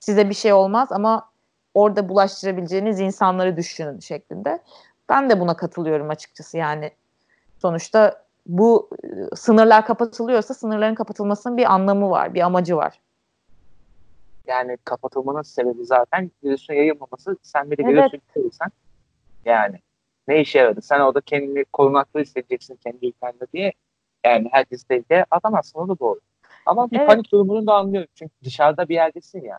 size 0.00 0.28
bir 0.28 0.34
şey 0.34 0.52
olmaz 0.52 0.92
ama 0.92 1.28
orada 1.74 2.08
bulaştırabileceğiniz 2.08 3.00
insanları 3.00 3.56
düşünün 3.56 4.00
şeklinde. 4.00 4.58
Ben 5.08 5.30
de 5.30 5.40
buna 5.40 5.56
katılıyorum 5.56 6.10
açıkçası 6.10 6.58
yani. 6.58 6.90
Sonuçta 7.58 8.26
bu 8.46 8.90
e, 9.04 9.36
sınırlar 9.36 9.86
kapatılıyorsa 9.86 10.54
sınırların 10.54 10.94
kapatılmasının 10.94 11.56
bir 11.56 11.72
anlamı 11.72 12.10
var, 12.10 12.34
bir 12.34 12.40
amacı 12.40 12.76
var. 12.76 13.00
Yani 14.46 14.76
kapatılmanın 14.84 15.42
sebebi 15.42 15.84
zaten 15.84 16.30
virüsün 16.44 16.74
yayılmaması. 16.74 17.36
Sen 17.42 17.70
bir 17.70 17.78
de 17.78 17.82
evet. 17.82 18.12
virüsün 18.36 18.72
yani 19.44 19.80
ne 20.28 20.40
işe 20.40 20.58
yaradı? 20.58 20.82
Sen 20.82 21.00
orada 21.00 21.20
kendini 21.20 21.64
korunaklı 21.64 22.20
hissedeceksin 22.20 22.76
kendi 22.76 23.06
ülkende 23.06 23.46
diye. 23.52 23.72
Yani 24.24 24.48
herkes 24.52 24.84
tehlikeye 24.84 25.24
atamazsın 25.30 25.78
o 25.78 25.88
da 25.88 25.98
doğru. 25.98 26.20
Ama 26.66 26.90
bir 26.90 26.98
evet. 26.98 27.08
panik 27.08 27.32
durumunu 27.32 27.66
da 27.66 27.74
anlıyorum. 27.74 28.08
Çünkü 28.14 28.34
dışarıda 28.44 28.88
bir 28.88 28.94
yerdesin 28.94 29.42
ya. 29.42 29.44
Yani 29.48 29.58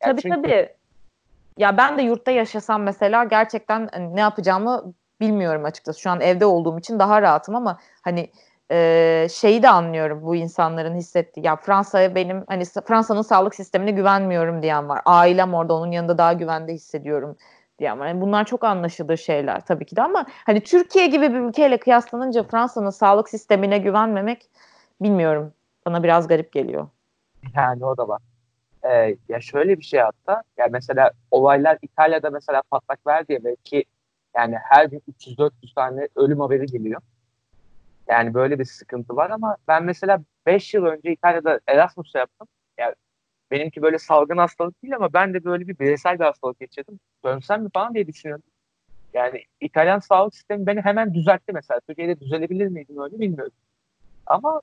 tabii 0.00 0.22
çünkü... 0.22 0.36
tabii. 0.36 0.74
Ya 1.58 1.76
ben 1.76 1.98
de 1.98 2.02
yurtta 2.02 2.30
yaşasam 2.30 2.82
mesela 2.82 3.24
gerçekten 3.24 3.88
hani, 3.92 4.16
ne 4.16 4.20
yapacağımı 4.20 4.94
bilmiyorum 5.20 5.64
açıkçası. 5.64 6.00
Şu 6.00 6.10
an 6.10 6.20
evde 6.20 6.46
olduğum 6.46 6.78
için 6.78 6.98
daha 6.98 7.22
rahatım 7.22 7.54
ama 7.56 7.78
hani 8.02 8.30
e, 8.70 9.26
şeyi 9.30 9.62
de 9.62 9.68
anlıyorum 9.68 10.22
bu 10.22 10.36
insanların 10.36 10.94
hissettiği. 10.94 11.46
Ya 11.46 11.56
Fransa'ya 11.56 12.14
benim 12.14 12.44
hani 12.48 12.64
Fransa'nın 12.64 13.22
sağlık 13.22 13.54
sistemine 13.54 13.90
güvenmiyorum 13.90 14.62
diyen 14.62 14.88
var. 14.88 15.00
Ailem 15.04 15.54
orada 15.54 15.74
onun 15.74 15.92
yanında 15.92 16.18
daha 16.18 16.32
güvende 16.32 16.72
hissediyorum 16.72 17.36
diyen 17.78 18.00
var. 18.00 18.06
Yani 18.06 18.20
bunlar 18.20 18.44
çok 18.44 18.64
anlaşılır 18.64 19.16
şeyler 19.16 19.60
tabii 19.60 19.86
ki 19.86 19.96
de 19.96 20.02
ama 20.02 20.26
hani 20.46 20.60
Türkiye 20.60 21.06
gibi 21.06 21.34
bir 21.34 21.40
ülkeyle 21.40 21.76
kıyaslanınca 21.78 22.42
Fransa'nın 22.42 22.90
sağlık 22.90 23.28
sistemine 23.28 23.78
güvenmemek 23.78 24.50
bilmiyorum. 25.00 25.52
Bana 25.86 26.02
biraz 26.02 26.28
garip 26.28 26.52
geliyor. 26.52 26.88
Yani 27.54 27.84
o 27.84 27.96
da 27.96 28.08
var. 28.08 28.27
Ee, 28.90 29.16
ya 29.28 29.40
şöyle 29.40 29.78
bir 29.78 29.82
şey 29.84 30.00
hatta 30.00 30.42
ya 30.56 30.66
mesela 30.70 31.10
olaylar 31.30 31.78
İtalya'da 31.82 32.30
mesela 32.30 32.62
patlak 32.70 33.06
verdi 33.06 33.32
ya 33.32 33.44
belki 33.44 33.84
yani 34.36 34.56
her 34.62 34.84
gün 34.84 35.02
300-400 35.08 35.74
tane 35.74 36.08
ölüm 36.16 36.40
haberi 36.40 36.66
geliyor. 36.66 37.02
Yani 38.08 38.34
böyle 38.34 38.58
bir 38.58 38.64
sıkıntı 38.64 39.16
var 39.16 39.30
ama 39.30 39.56
ben 39.68 39.84
mesela 39.84 40.22
5 40.46 40.74
yıl 40.74 40.84
önce 40.84 41.12
İtalya'da 41.12 41.60
Erasmus 41.66 42.14
yaptım. 42.14 42.48
Yani 42.78 42.94
benimki 43.50 43.82
böyle 43.82 43.98
salgın 43.98 44.38
hastalık 44.38 44.82
değil 44.82 44.96
ama 44.96 45.12
ben 45.12 45.34
de 45.34 45.44
böyle 45.44 45.68
bir 45.68 45.78
bireysel 45.78 46.18
bir 46.18 46.24
hastalık 46.24 46.60
geçirdim. 46.60 47.00
Dönsem 47.24 47.62
mi 47.62 47.70
falan 47.74 47.94
diye 47.94 48.06
düşünüyorum. 48.06 48.44
Yani 49.14 49.42
İtalyan 49.60 49.98
sağlık 49.98 50.34
sistemi 50.34 50.66
beni 50.66 50.80
hemen 50.80 51.14
düzeltti 51.14 51.52
mesela. 51.52 51.80
Türkiye'de 51.80 52.20
düzelebilir 52.20 52.66
miydim 52.68 53.02
öyle 53.02 53.18
bilmiyorum. 53.18 53.52
Ama 54.26 54.60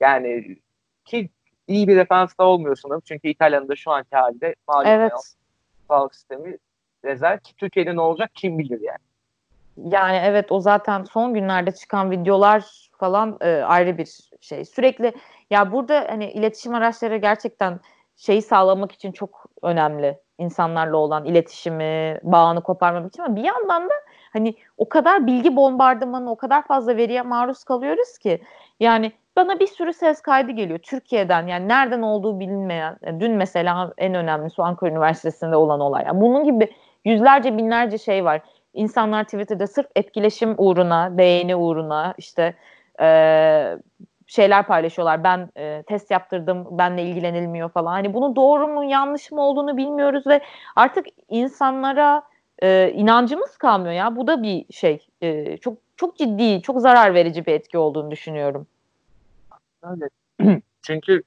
yani 0.00 0.56
ki 1.04 1.30
iyi 1.68 1.88
bir 1.88 1.96
referans 1.96 2.38
da 2.38 2.44
olmuyor 2.44 2.76
sanırım. 2.76 3.02
Çünkü 3.04 3.28
İtalya'nın 3.28 3.68
da 3.68 3.76
şu 3.76 3.90
anki 3.90 4.16
halde 4.16 4.54
malum 4.68 4.86
evet. 4.86 5.12
sağlık 5.88 6.14
sistemi 6.14 6.58
rezerv 7.04 7.38
ki 7.38 7.56
Türkiye'de 7.56 7.96
ne 7.96 8.00
olacak 8.00 8.30
kim 8.34 8.58
bilir 8.58 8.80
yani. 8.80 8.98
Yani 9.76 10.16
evet 10.24 10.52
o 10.52 10.60
zaten 10.60 11.04
son 11.04 11.34
günlerde 11.34 11.70
çıkan 11.70 12.10
videolar 12.10 12.88
falan 12.98 13.36
e, 13.40 13.62
ayrı 13.62 13.98
bir 13.98 14.30
şey. 14.40 14.64
Sürekli 14.64 15.12
ya 15.50 15.72
burada 15.72 16.06
hani 16.08 16.30
iletişim 16.30 16.74
araçları 16.74 17.16
gerçekten 17.16 17.80
şeyi 18.16 18.42
sağlamak 18.42 18.92
için 18.92 19.12
çok 19.12 19.46
önemli. 19.62 20.18
insanlarla 20.38 20.96
olan 20.96 21.24
iletişimi, 21.24 22.20
bağını 22.22 22.62
koparmamak 22.62 23.08
için 23.08 23.22
ama 23.22 23.36
bir 23.36 23.44
yandan 23.44 23.88
da 23.88 23.94
hani 24.36 24.54
o 24.78 24.88
kadar 24.88 25.26
bilgi 25.26 25.56
bombardımanı, 25.56 26.30
o 26.30 26.36
kadar 26.36 26.66
fazla 26.66 26.96
veriye 26.96 27.22
maruz 27.22 27.64
kalıyoruz 27.64 28.18
ki 28.18 28.40
yani 28.80 29.12
bana 29.36 29.60
bir 29.60 29.66
sürü 29.66 29.92
ses 29.92 30.20
kaydı 30.20 30.50
geliyor 30.52 30.78
Türkiye'den 30.78 31.46
yani 31.46 31.68
nereden 31.68 32.02
olduğu 32.02 32.40
bilinmeyen. 32.40 32.96
Dün 33.20 33.32
mesela 33.32 33.92
en 33.98 34.14
önemlisi 34.14 34.62
Ankara 34.62 34.90
Üniversitesi'nde 34.90 35.56
olan 35.56 35.80
olay. 35.80 36.04
Yani 36.06 36.20
bunun 36.20 36.44
gibi 36.44 36.72
yüzlerce 37.04 37.58
binlerce 37.58 37.98
şey 37.98 38.24
var. 38.24 38.40
İnsanlar 38.74 39.24
Twitter'da 39.24 39.66
sırf 39.66 39.86
etkileşim 39.96 40.54
uğruna, 40.58 41.18
beğeni 41.18 41.56
uğruna 41.56 42.14
işte 42.18 42.54
e, 43.00 43.78
şeyler 44.26 44.66
paylaşıyorlar. 44.66 45.24
Ben 45.24 45.48
e, 45.56 45.82
test 45.82 46.10
yaptırdım, 46.10 46.66
benle 46.70 47.02
ilgilenilmiyor 47.02 47.68
falan. 47.68 47.92
Hani 47.92 48.14
bunun 48.14 48.36
doğru 48.36 48.68
mu, 48.68 48.84
yanlış 48.84 49.32
mı 49.32 49.40
olduğunu 49.40 49.76
bilmiyoruz 49.76 50.26
ve 50.26 50.40
artık 50.76 51.06
insanlara 51.28 52.22
e, 52.62 52.92
inancımız 52.92 53.56
kalmıyor 53.56 53.94
ya. 53.94 54.16
Bu 54.16 54.26
da 54.26 54.42
bir 54.42 54.72
şey. 54.72 55.06
E, 55.22 55.56
çok 55.56 55.78
çok 55.96 56.16
ciddi, 56.16 56.62
çok 56.62 56.80
zarar 56.80 57.14
verici 57.14 57.46
bir 57.46 57.52
etki 57.52 57.78
olduğunu 57.78 58.10
düşünüyorum. 58.10 58.66
Öyle. 59.82 60.08
Çünkü 60.82 61.22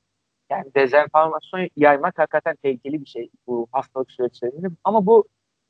yani 0.49 0.65
dezenformasyon 0.75 1.69
yaymak 1.75 2.19
hakikaten 2.19 2.55
tehlikeli 2.55 3.01
bir 3.01 3.05
şey 3.05 3.29
bu 3.47 3.67
hastalık 3.71 4.11
süreçlerinde. 4.11 4.67
Ama 4.83 5.05
bu 5.05 5.23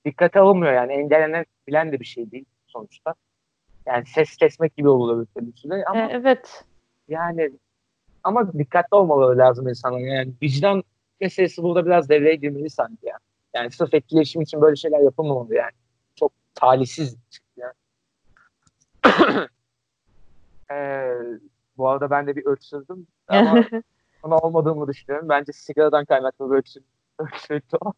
dikkate 0.06 0.40
alınmıyor 0.40 0.74
yani 0.74 0.94
engellenebilen 0.94 1.92
de 1.92 2.00
bir 2.00 2.06
şey 2.06 2.32
değil 2.32 2.46
sonuçta. 2.68 3.14
Yani 3.86 4.06
ses 4.06 4.38
kesmek 4.38 4.78
gibi 4.78 4.90
oluyor 4.90 5.28
bir 5.38 5.58
süre 5.58 5.84
ama 5.86 6.02
e, 6.02 6.10
evet. 6.12 6.66
Yani 7.08 7.52
ama 8.24 8.54
dikkatli 8.54 8.96
olmaları 8.96 9.38
lazım 9.38 9.68
insanlar. 9.68 10.00
Yani 10.00 10.34
vicdan 10.42 10.84
meselesi 11.22 11.64
burada 11.64 11.86
biraz 11.86 12.10
devreye 12.10 12.36
girmeli 12.36 12.70
sanki 12.70 13.08
ya. 13.08 13.19
Yani 13.54 13.72
sırf 13.72 13.94
etkileşim 13.94 14.42
için 14.42 14.62
böyle 14.62 14.76
şeyler 14.76 15.00
yapılmamalı 15.00 15.56
yani. 15.56 15.72
Çok 16.16 16.32
talihsiz 16.56 17.18
yani. 17.58 17.74
ee, 20.72 21.14
bu 21.78 21.90
arada 21.90 22.10
ben 22.10 22.28
de 22.28 22.36
bir 22.36 22.46
öksürdüm 22.46 23.08
ama 23.28 23.64
ona 24.24 24.38
olmadığımı 24.38 24.88
düşünüyorum. 24.88 25.30
Bence 25.30 25.54
sigaradan 25.54 26.06
kaynaklı 26.06 26.52
bir 26.52 26.56
öksür, 26.56 26.84
öksürüktü 27.20 27.78
o. 27.82 27.94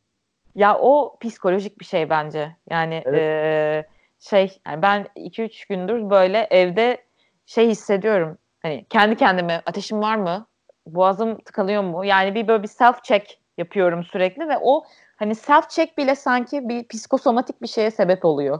Ya 0.56 0.78
o 0.78 1.18
psikolojik 1.22 1.80
bir 1.80 1.86
şey 1.86 2.10
bence. 2.10 2.56
Yani 2.70 3.04
evet. 3.06 3.20
e, 3.20 3.88
şey 4.20 4.62
yani 4.68 4.82
ben 4.82 5.08
2-3 5.16 5.68
gündür 5.70 6.10
böyle 6.10 6.48
evde 6.52 7.04
şey 7.46 7.68
hissediyorum. 7.68 8.38
Hani 8.62 8.86
kendi 8.90 9.16
kendime 9.16 9.62
ateşim 9.66 10.02
var 10.02 10.16
mı? 10.16 10.48
Boğazım 10.86 11.38
tıkalıyor 11.42 11.84
mu? 11.84 12.06
Yani 12.06 12.36
bir 12.36 12.48
böyle 12.48 12.64
bir 12.64 12.68
self 12.68 13.04
check 13.04 13.38
yapıyorum 13.58 14.04
sürekli 14.04 14.48
ve 14.48 14.58
o 14.62 14.84
hani 15.22 15.36
self 15.36 15.70
check 15.70 15.98
bile 15.98 16.16
sanki 16.16 16.70
bir 16.70 16.88
psikosomatik 16.88 17.62
bir 17.62 17.68
şeye 17.68 17.92
sebep 17.92 18.26
oluyor. 18.26 18.60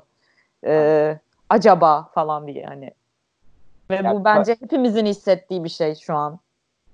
Ee, 0.66 1.20
acaba 1.50 2.12
falan 2.14 2.48
diye 2.48 2.66
hani. 2.66 2.92
Ve 3.90 3.96
ya, 3.96 4.14
bu 4.14 4.26
bence 4.26 4.56
hepimizin 4.62 5.06
hissettiği 5.06 5.64
bir 5.64 5.70
şey 5.70 5.96
şu 5.96 6.16
an. 6.16 6.40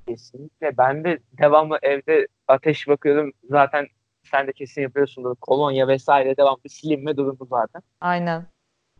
Kesinlikle. 0.08 0.78
Ben 0.78 1.04
de 1.04 1.20
devamlı 1.32 1.80
evde 1.82 2.28
ateş 2.48 2.88
bakıyorum. 2.88 3.32
Zaten 3.50 3.88
sen 4.24 4.48
de 4.48 4.54
kesin 4.54 4.82
yapıyorsundur. 4.82 5.36
Kolonya 5.36 5.88
vesaire 5.88 6.38
devamlı 6.38 6.70
silinme 6.70 7.18
durumu 7.18 7.48
zaten. 7.50 7.82
Aynen. 8.02 8.46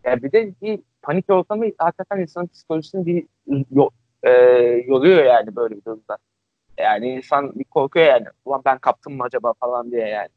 Ya 0.04 0.24
bir 0.24 0.32
de 0.32 0.54
bir 0.62 0.80
panik 1.02 1.30
ortamı 1.30 1.66
hakikaten 1.78 2.20
insanın 2.20 2.48
psikolojisini 2.48 3.06
bir 3.06 3.26
yo, 3.72 3.90
e, 4.24 4.32
yoluyor 4.88 5.24
yani 5.24 5.56
böyle 5.56 5.76
bir 5.76 5.86
durumda. 5.86 6.18
Yani 6.78 7.10
insan 7.10 7.60
bir 7.60 7.64
korkuyor 7.64 8.06
yani. 8.06 8.26
Ulan 8.46 8.62
ben 8.66 8.78
kaptım 8.78 9.18
mı 9.18 9.24
acaba 9.24 9.54
falan 9.54 9.92
diye 9.92 10.08
yani. 10.08 10.30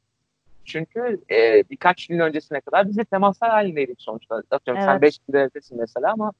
Çünkü 0.65 1.21
e, 1.31 1.65
birkaç 1.71 2.07
gün 2.07 2.19
öncesine 2.19 2.61
kadar 2.61 2.89
biz 2.89 2.99
de 2.99 3.05
temaslar 3.05 3.51
halindeydik 3.51 4.01
sonuçta. 4.01 4.43
Atıyorum 4.51 4.83
evet. 4.83 4.85
sen 4.85 5.03
5 5.03 5.19
gün 5.19 5.39
evdesin 5.39 5.81
mesela 5.81 6.13
ama 6.13 6.33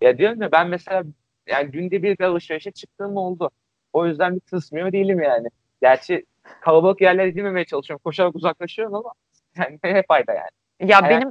ya 0.00 0.18
diyorum 0.18 0.42
ya 0.42 0.52
ben 0.52 0.68
mesela 0.68 1.02
yani 1.46 1.70
günde 1.70 2.02
bir 2.02 2.20
alışverişe 2.20 2.70
çıktığım 2.70 3.16
oldu. 3.16 3.50
O 3.92 4.06
yüzden 4.06 4.34
bir 4.34 4.40
tırsmıyor 4.40 4.92
değilim 4.92 5.22
yani. 5.22 5.48
Gerçi 5.82 6.24
kalabalık 6.60 7.00
yerlere 7.00 7.30
girmemeye 7.30 7.64
çalışıyorum. 7.64 8.02
Koşarak 8.04 8.36
uzaklaşıyorum 8.36 8.94
ama 8.94 9.12
yani 9.56 9.78
ne 9.84 10.02
fayda 10.02 10.32
yani. 10.32 10.90
Ya 10.90 11.02
Hayat 11.02 11.22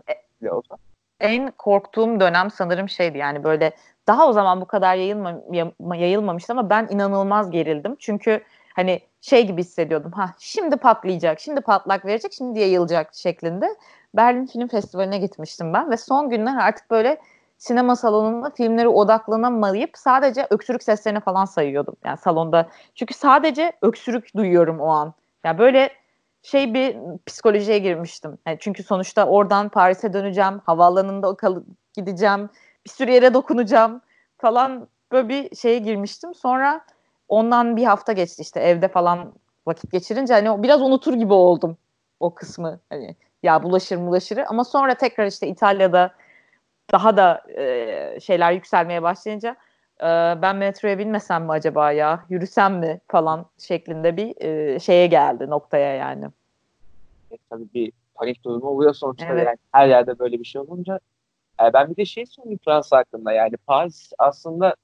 benim 0.42 0.54
olsa. 0.54 0.76
en 1.20 1.52
korktuğum 1.52 2.20
dönem 2.20 2.52
sanırım 2.52 2.90
şeydi 2.90 3.18
yani 3.18 3.44
böyle 3.44 3.72
daha 4.08 4.28
o 4.28 4.34
zaman 4.34 4.62
bu 4.62 4.66
kadar 4.66 4.96
yayılma, 4.96 5.42
yayılmamıştı 5.96 6.54
ama 6.54 6.70
ben 6.70 6.88
inanılmaz 6.92 7.52
gerildim. 7.52 7.96
Çünkü 8.00 8.44
hani 8.74 9.02
şey 9.24 9.48
gibi 9.48 9.62
hissediyordum. 9.62 10.12
Ha 10.12 10.34
şimdi 10.40 10.78
patlayacak, 10.78 11.40
şimdi 11.40 11.62
patlak 11.62 12.06
verecek, 12.06 12.34
şimdi 12.34 12.60
yayılacak 12.60 13.16
şeklinde. 13.16 13.76
Berlin 14.16 14.46
Film 14.46 14.68
Festivali'ne 14.68 15.18
gitmiştim 15.18 15.74
ben 15.74 15.92
ve 15.92 15.98
son 15.98 16.30
günler 16.30 16.58
artık 16.58 16.92
böyle 16.92 17.18
sinema 17.58 17.96
salonunda 17.96 18.50
filmlere 18.50 18.88
odaklanamayıp 18.88 19.98
sadece 19.98 20.48
öksürük 20.50 20.84
seslerini 20.84 21.20
falan 21.20 21.46
sayıyordum. 21.46 21.96
Yani 22.06 22.18
salonda. 22.18 22.70
Çünkü 22.96 23.14
sadece 23.14 23.74
öksürük 23.82 24.36
duyuyorum 24.36 24.80
o 24.80 24.88
an. 24.88 25.14
Yani 25.44 25.58
böyle 25.58 25.90
şey 26.42 26.74
bir 26.74 26.98
psikolojiye 27.26 27.80
girmiştim. 27.80 28.38
Yani 28.48 28.58
çünkü 28.60 28.84
sonuçta 28.84 29.26
oradan 29.26 29.70
Paris'e 29.70 30.14
döneceğim. 30.14 30.62
Havaalanında 30.66 31.36
kal- 31.36 31.64
gideceğim. 31.94 32.50
Bir 32.86 32.90
sürü 32.90 33.12
yere 33.12 33.34
dokunacağım 33.34 34.02
falan 34.38 34.88
böyle 35.12 35.30
bir 35.30 35.56
şeye 35.56 35.80
girmiştim. 35.80 36.34
Sonra 36.34 36.86
ondan 37.34 37.78
bir 37.78 37.84
hafta 37.84 38.14
geçti 38.14 38.42
işte 38.42 38.60
evde 38.60 38.88
falan 38.88 39.34
vakit 39.68 39.92
geçirince 39.92 40.34
hani 40.34 40.64
biraz 40.64 40.82
unutur 40.82 41.14
gibi 41.14 41.34
oldum 41.34 41.78
o 42.20 42.36
kısmı. 42.36 42.80
Hani 42.90 43.16
ya 43.44 43.64
bulaşır 43.64 43.98
bulaşır 43.98 44.38
ama 44.38 44.64
sonra 44.64 44.96
tekrar 44.96 45.26
işte 45.26 45.48
İtalya'da 45.48 46.12
daha 46.92 47.18
da 47.18 47.42
e, 47.58 48.20
şeyler 48.20 48.52
yükselmeye 48.52 49.04
başlayınca 49.04 49.56
e, 50.00 50.06
ben 50.42 50.56
metroya 50.56 50.98
binmesem 51.00 51.44
mi 51.44 51.52
acaba 51.52 51.92
ya 51.92 52.26
yürüsem 52.30 52.80
mi 52.80 53.02
falan 53.08 53.46
şeklinde 53.58 54.18
bir 54.18 54.42
e, 54.42 54.80
şeye 54.80 55.08
geldi 55.08 55.50
noktaya 55.50 55.96
yani. 55.96 56.26
tabii 57.50 57.68
bir 57.74 57.92
panik 58.16 58.44
durumu 58.44 58.68
oluyor 58.68 58.94
sonuçta 58.94 59.26
Evet. 59.30 59.46
yani 59.46 59.58
her 59.72 59.88
yerde 59.88 60.20
böyle 60.20 60.40
bir 60.40 60.46
şey 60.46 60.62
olunca. 60.62 61.00
E, 61.62 61.74
ben 61.74 61.90
bir 61.90 61.96
de 61.96 62.06
şey 62.06 62.26
söyleyeyim 62.26 62.60
Fransa 62.66 62.98
hakkında 62.98 63.32
yani 63.32 63.58
Paris 63.68 64.12
aslında 64.20 64.76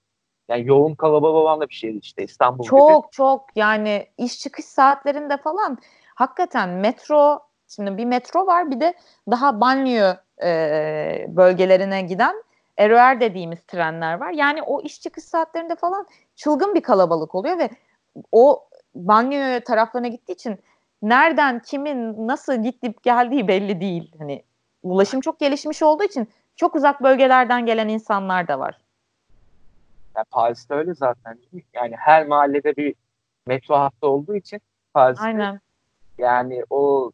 yani 0.50 0.68
yoğun 0.68 0.96
kalabalık 0.96 1.36
olan 1.36 1.60
da 1.60 1.70
bir 1.70 1.74
şehir 1.74 2.02
işte 2.02 2.24
İstanbul 2.24 2.64
gibi. 2.64 2.70
Çok 2.70 3.12
çok 3.12 3.46
yani 3.56 4.08
iş 4.18 4.40
çıkış 4.40 4.66
saatlerinde 4.66 5.38
falan 5.38 5.78
hakikaten 6.16 6.70
metro 6.70 7.40
şimdi 7.68 7.98
bir 7.98 8.06
metro 8.06 8.48
var 8.48 8.72
bir 8.72 8.80
de 8.80 8.94
daha 9.32 9.62
banliyö 9.62 10.14
e, 10.44 11.26
bölgelerine 11.30 12.02
giden 12.02 12.44
RER 12.80 13.20
dediğimiz 13.20 13.62
trenler 13.62 14.20
var. 14.20 14.32
Yani 14.32 14.62
o 14.62 14.82
iş 14.82 15.02
çıkış 15.02 15.24
saatlerinde 15.24 15.76
falan 15.76 16.08
çılgın 16.36 16.76
bir 16.76 16.82
kalabalık 16.82 17.36
oluyor 17.36 17.58
ve 17.58 17.70
o 18.32 18.68
banliyö 18.96 19.60
taraflarına 19.60 20.08
gittiği 20.08 20.34
için 20.34 20.60
nereden 21.02 21.60
kimin 21.60 22.28
nasıl 22.28 22.64
gidip 22.64 23.04
geldiği 23.04 23.48
belli 23.48 23.82
değil. 23.82 24.12
Hani 24.20 24.44
ulaşım 24.84 25.22
çok 25.22 25.40
gelişmiş 25.40 25.84
olduğu 25.84 26.04
için 26.04 26.30
çok 26.56 26.76
uzak 26.76 27.04
bölgelerden 27.04 27.66
gelen 27.66 27.88
insanlar 27.88 28.48
da 28.48 28.60
var. 28.60 28.78
Yani 30.20 30.26
Paris'te 30.32 30.74
öyle 30.74 30.94
zaten. 30.94 31.40
Yani 31.74 31.96
her 31.98 32.28
mahallede 32.28 32.76
bir 32.76 32.96
metro 33.48 33.76
hattı 33.76 34.08
olduğu 34.08 34.36
için 34.36 34.62
Paris'te 34.94 35.26
Aynen. 35.26 35.60
yani 36.18 36.64
o 36.70 37.12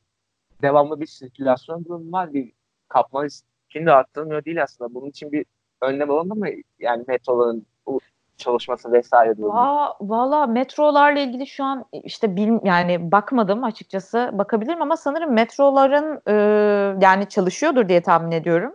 devamlı 0.61 1.01
bir 1.01 1.05
sirkülasyon 1.07 1.85
durumu 1.85 2.11
var. 2.11 2.33
Bir 2.33 2.51
kapma 2.87 3.23
riskini 3.23 3.85
de 3.85 3.91
arttırmıyor 3.91 4.45
değil 4.45 4.63
aslında. 4.63 4.93
Bunun 4.93 5.09
için 5.09 5.31
bir 5.31 5.45
önlem 5.81 6.11
alındı 6.11 6.35
mı? 6.35 6.47
Yani 6.79 7.03
metroların 7.07 7.65
bu 7.85 7.99
çalışması 8.37 8.91
vesaire 8.91 9.37
durumu. 9.37 9.53
Va 9.53 9.95
valla 10.01 10.47
metrolarla 10.47 11.19
ilgili 11.19 11.47
şu 11.47 11.63
an 11.63 11.85
işte 11.91 12.35
bil, 12.35 12.51
yani 12.63 13.11
bakmadım 13.11 13.63
açıkçası 13.63 14.29
bakabilirim 14.33 14.81
ama 14.81 14.97
sanırım 14.97 15.33
metroların 15.33 16.21
e, 16.27 16.33
yani 17.01 17.29
çalışıyordur 17.29 17.89
diye 17.89 18.01
tahmin 18.01 18.31
ediyorum. 18.31 18.73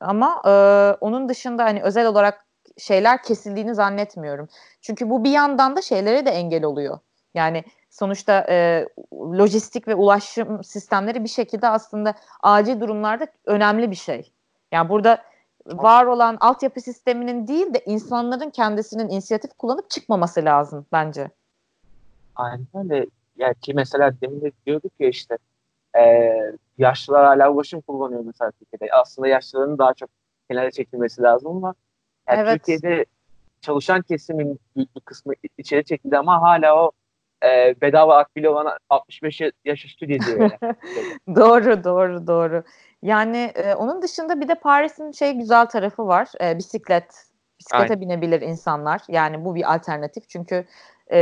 Ama 0.00 0.42
e, 0.46 0.52
onun 1.00 1.28
dışında 1.28 1.64
hani 1.64 1.82
özel 1.82 2.06
olarak 2.06 2.46
şeyler 2.80 3.22
kesildiğini 3.22 3.74
zannetmiyorum. 3.74 4.48
Çünkü 4.80 5.10
bu 5.10 5.24
bir 5.24 5.30
yandan 5.30 5.76
da 5.76 5.82
şeylere 5.82 6.26
de 6.26 6.30
engel 6.30 6.64
oluyor. 6.64 6.98
Yani 7.34 7.64
sonuçta 7.90 8.46
e, 8.48 8.88
lojistik 9.12 9.88
ve 9.88 9.94
ulaşım 9.94 10.64
sistemleri 10.64 11.24
bir 11.24 11.28
şekilde 11.28 11.68
aslında 11.68 12.14
acil 12.42 12.80
durumlarda 12.80 13.26
önemli 13.46 13.90
bir 13.90 13.96
şey. 13.96 14.32
Yani 14.72 14.88
burada 14.88 15.22
var 15.66 16.06
olan 16.06 16.36
altyapı 16.40 16.80
sisteminin 16.80 17.46
değil 17.46 17.74
de 17.74 17.82
insanların 17.86 18.50
kendisinin 18.50 19.08
inisiyatif 19.08 19.50
kullanıp 19.58 19.90
çıkmaması 19.90 20.44
lazım 20.44 20.86
bence. 20.92 21.30
Aynen 22.36 22.66
öyle. 22.74 23.06
Yani 23.36 23.54
ki 23.54 23.74
mesela 23.74 24.12
demin 24.20 24.40
de 24.40 24.52
diyorduk 24.66 24.92
ya 24.98 25.08
işte 25.08 25.38
e, 25.98 26.02
yaşlılar 26.78 27.24
hala 27.24 27.50
ulaşım 27.52 27.80
kullanıyor 27.80 28.22
mesela 28.26 28.50
Türkiye'de. 28.50 28.94
Aslında 28.94 29.28
yaşlıların 29.28 29.78
daha 29.78 29.94
çok 29.94 30.10
kenara 30.50 30.70
çekilmesi 30.70 31.22
lazım 31.22 31.56
ama 31.56 31.74
yani 32.30 32.40
Evet. 32.40 32.58
Türkiye'de 32.58 33.04
çalışan 33.60 34.02
kesimin 34.02 34.60
büyük 34.76 34.96
bir 34.96 35.00
kısmı 35.00 35.32
içeri 35.58 35.84
çekildi 35.84 36.18
ama 36.18 36.42
hala 36.42 36.84
o 36.84 36.90
e, 37.44 37.74
bedava 37.80 38.16
akbili 38.16 38.48
olan 38.48 38.78
65 38.90 39.40
yaş 39.64 39.84
üstü 39.84 40.06
geziyor. 40.06 40.40
Yani. 40.40 40.74
Doğru, 41.36 41.84
doğru, 41.84 42.26
doğru. 42.26 42.62
Yani 43.02 43.52
e, 43.54 43.74
onun 43.74 44.02
dışında 44.02 44.40
bir 44.40 44.48
de 44.48 44.54
Paris'in 44.54 45.12
şey 45.12 45.32
güzel 45.32 45.66
tarafı 45.66 46.06
var. 46.06 46.28
E, 46.40 46.58
bisiklet, 46.58 47.26
bisiklete 47.58 47.82
Aynen. 47.84 48.00
binebilir 48.00 48.40
insanlar. 48.40 49.00
Yani 49.08 49.44
bu 49.44 49.54
bir 49.54 49.74
alternatif. 49.74 50.28
Çünkü 50.28 50.64
e, 51.06 51.18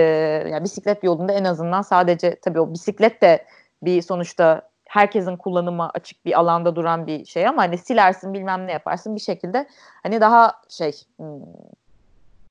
yani 0.50 0.65
bisiklet 0.65 1.05
yolunda 1.05 1.33
en 1.33 1.45
azından 1.45 1.83
sadece 1.83 2.41
tabii 2.41 2.61
o 2.61 2.73
bisiklet 2.73 3.23
de 3.23 3.45
bir 3.83 4.03
sonuçta 4.03 4.71
herkesin 4.88 5.37
kullanıma 5.37 5.90
açık 5.95 6.25
bir 6.25 6.38
alanda 6.38 6.76
duran 6.76 7.07
bir 7.07 7.25
şey 7.25 7.49
ama 7.49 7.62
hani 7.62 7.78
silersin 7.78 8.35
bilmem 8.35 8.66
ne 8.66 8.73
yaparsın 8.73 9.14
bir 9.14 9.20
şekilde 9.20 9.68
hani 10.03 10.20
daha 10.20 10.53
şey 10.68 10.92
hmm, 11.16 11.40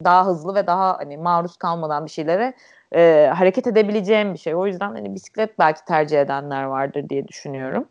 daha 0.03 0.25
hızlı 0.25 0.55
ve 0.55 0.67
daha 0.67 0.97
hani 0.97 1.17
maruz 1.17 1.57
kalmadan 1.57 2.05
bir 2.05 2.11
şeylere 2.11 2.53
e, 2.95 3.31
hareket 3.35 3.67
edebileceğim 3.67 4.33
bir 4.33 4.39
şey. 4.39 4.55
O 4.55 4.67
yüzden 4.67 4.91
hani 4.91 5.15
bisiklet 5.15 5.59
belki 5.59 5.85
tercih 5.85 6.21
edenler 6.21 6.63
vardır 6.63 7.09
diye 7.09 7.27
düşünüyorum. 7.27 7.87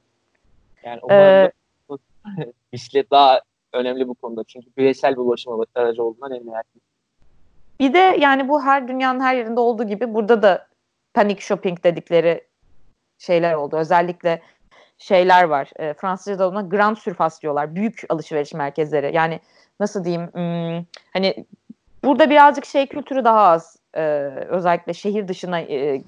Yani 0.85 1.01
umarım 1.03 1.51
Ee, 2.39 2.47
bisiklet 2.73 3.11
daha 3.11 3.41
önemli 3.73 4.09
bu 4.09 4.15
konuda. 4.15 4.45
Çünkü 4.45 4.67
bireysel 4.77 5.13
bir 5.13 5.21
ulaşım 5.21 5.61
aracı 5.75 6.03
olduğundan 6.03 6.33
eminim. 6.33 6.53
Bir 7.81 7.95
de 7.95 8.17
yani 8.21 8.49
bu 8.49 8.63
her 8.63 8.89
dünyanın 8.89 9.21
her 9.21 9.35
yerinde 9.37 9.61
olduğu 9.61 9.85
gibi 9.85 10.15
burada 10.15 10.43
da 10.43 10.67
panic 11.15 11.41
shopping 11.41 11.85
dedikleri 11.85 12.47
şeyler 13.19 13.55
oldu. 13.55 13.77
Özellikle 13.77 14.43
şeyler 14.99 15.45
var. 15.45 15.71
E, 15.77 15.95
Fransızca'da 15.95 16.49
ona 16.49 16.61
grand 16.61 16.97
surface 16.97 17.37
diyorlar. 17.43 17.75
Büyük 17.75 18.03
alışveriş 18.09 18.55
merkezleri. 18.55 19.15
Yani 19.15 19.41
nasıl 19.81 20.05
diyeyim? 20.05 20.31
hmm, 20.33 20.85
hani 21.13 21.47
burada 22.05 22.31
birazcık 22.31 22.65
şey 22.65 22.87
kültürü 22.87 23.25
daha 23.25 23.41
az. 23.41 23.77
E, 23.95 24.03
özellikle 24.49 24.95
şehir 24.95 25.29
dışına 25.29 25.61
e, 25.61 26.03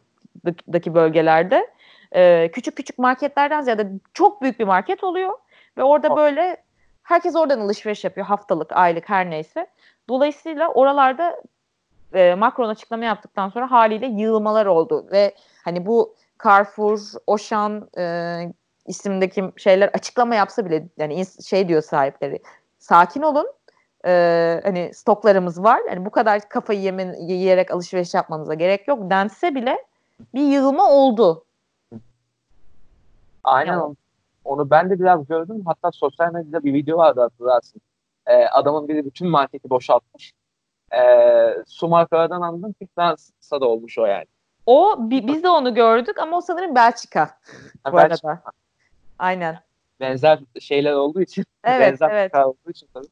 daki 0.46 0.94
bölgelerde. 0.94 1.70
E, 2.14 2.50
küçük 2.52 2.76
küçük 2.76 2.98
marketlerden 2.98 3.62
ziyade 3.62 3.88
çok 4.14 4.42
büyük 4.42 4.60
bir 4.60 4.64
market 4.64 5.04
oluyor. 5.04 5.38
Ve 5.76 5.82
orada 5.82 6.16
böyle 6.16 6.56
herkes 7.02 7.36
oradan 7.36 7.60
alışveriş 7.60 8.04
yapıyor. 8.04 8.26
Haftalık, 8.26 8.72
aylık 8.72 9.08
her 9.08 9.30
neyse. 9.30 9.66
Dolayısıyla 10.08 10.68
oralarda 10.68 11.42
e, 12.14 12.34
Macron 12.34 12.68
açıklama 12.68 13.04
yaptıktan 13.04 13.48
sonra 13.48 13.70
haliyle 13.70 14.06
yığılmalar 14.06 14.66
oldu 14.66 15.06
ve 15.12 15.34
hani 15.64 15.86
bu 15.86 16.14
Carrefour, 16.44 17.00
Auchan 17.26 17.88
e, 17.98 18.04
isimdeki 18.86 19.52
şeyler 19.56 19.88
açıklama 19.88 20.34
yapsa 20.34 20.64
bile 20.64 20.88
yani 20.96 21.24
şey 21.46 21.68
diyor 21.68 21.82
sahipleri 21.82 22.42
sakin 22.78 23.22
olun 23.22 23.46
e, 24.06 24.60
hani 24.64 24.94
stoklarımız 24.94 25.62
var 25.62 25.80
hani 25.88 26.04
bu 26.04 26.10
kadar 26.10 26.48
kafayı 26.48 26.80
yemen, 26.80 27.14
yiyerek 27.14 27.70
alışveriş 27.70 28.14
yapmanıza 28.14 28.54
gerek 28.54 28.88
yok 28.88 29.10
dense 29.10 29.54
bile 29.54 29.84
bir 30.34 30.42
yığılma 30.42 30.90
oldu. 30.90 31.44
Aynen 33.44 33.72
Yani. 33.72 33.96
onu 34.44 34.70
ben 34.70 34.90
de 34.90 35.00
biraz 35.00 35.26
gördüm. 35.26 35.62
Hatta 35.66 35.90
sosyal 35.92 36.32
medyada 36.32 36.64
bir 36.64 36.74
video 36.74 36.98
vardı 36.98 37.20
hatırlarsın. 37.20 37.80
Ee, 38.26 38.46
adamın 38.46 38.88
biri 38.88 39.04
bütün 39.04 39.28
marketi 39.28 39.70
boşaltmış. 39.70 40.32
Ee, 40.94 41.56
su 41.66 41.88
markalardan 41.88 42.40
anladım 42.40 42.72
ki 42.72 42.88
Fransa'da 42.94 43.68
olmuş 43.68 43.98
o 43.98 44.06
yani. 44.06 44.26
O 44.70 45.10
bi- 45.10 45.26
biz 45.26 45.42
de 45.42 45.48
onu 45.48 45.74
gördük 45.74 46.18
ama 46.18 46.36
o 46.36 46.40
sanırım 46.40 46.74
Belçika 46.74 47.38
Ha, 47.84 47.92
bu 47.92 47.96
ben 47.96 48.02
arada. 48.04 48.42
Aynen. 49.18 49.60
benzer 50.00 50.38
şeyler 50.60 50.92
olduğu 50.92 51.20
için, 51.20 51.44
Evet, 51.64 51.80
benzer 52.00 52.10
evet. 52.10 52.34
olduğu 52.34 52.70
için 52.70 52.88
tabii. 52.94 53.06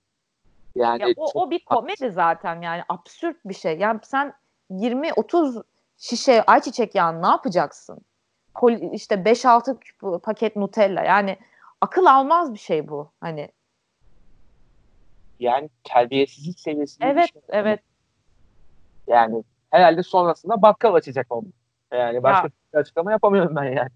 Yani 0.74 1.02
Ya 1.02 1.08
o, 1.16 1.30
o 1.42 1.50
bir 1.50 1.64
komedi 1.64 2.10
zaten 2.10 2.60
yani 2.60 2.82
absürt 2.88 3.36
bir 3.44 3.54
şey. 3.54 3.78
Yani 3.78 4.00
sen 4.02 4.34
20-30 4.70 5.62
şişe 5.96 6.42
ayçiçek 6.42 6.94
yağı 6.94 7.22
ne 7.22 7.26
yapacaksın? 7.26 7.98
Kol- 8.54 8.92
işte 8.92 9.14
5-6 9.14 9.78
küp- 9.80 10.20
paket 10.20 10.56
Nutella 10.56 11.02
yani 11.04 11.38
akıl 11.80 12.06
almaz 12.06 12.54
bir 12.54 12.58
şey 12.58 12.88
bu. 12.88 13.12
Hani 13.20 13.48
yani 15.40 15.70
terbiyesizlik 15.84 16.60
seviyesi 16.60 16.98
gibi 16.98 17.08
bir 17.08 17.12
evet 17.12 17.32
şey. 17.32 17.42
evet 17.48 17.80
Yani 19.08 19.44
herhalde 19.70 20.02
sonrasında 20.02 20.62
bakkal 20.62 20.94
açacak 20.94 21.26
onu. 21.30 21.46
Yani 21.92 22.22
başka 22.22 22.46
Ya. 22.46 22.50
bir 22.74 22.78
açıklama 22.78 23.12
yapamıyorum 23.12 23.56
ben 23.56 23.64
yani. 23.64 23.88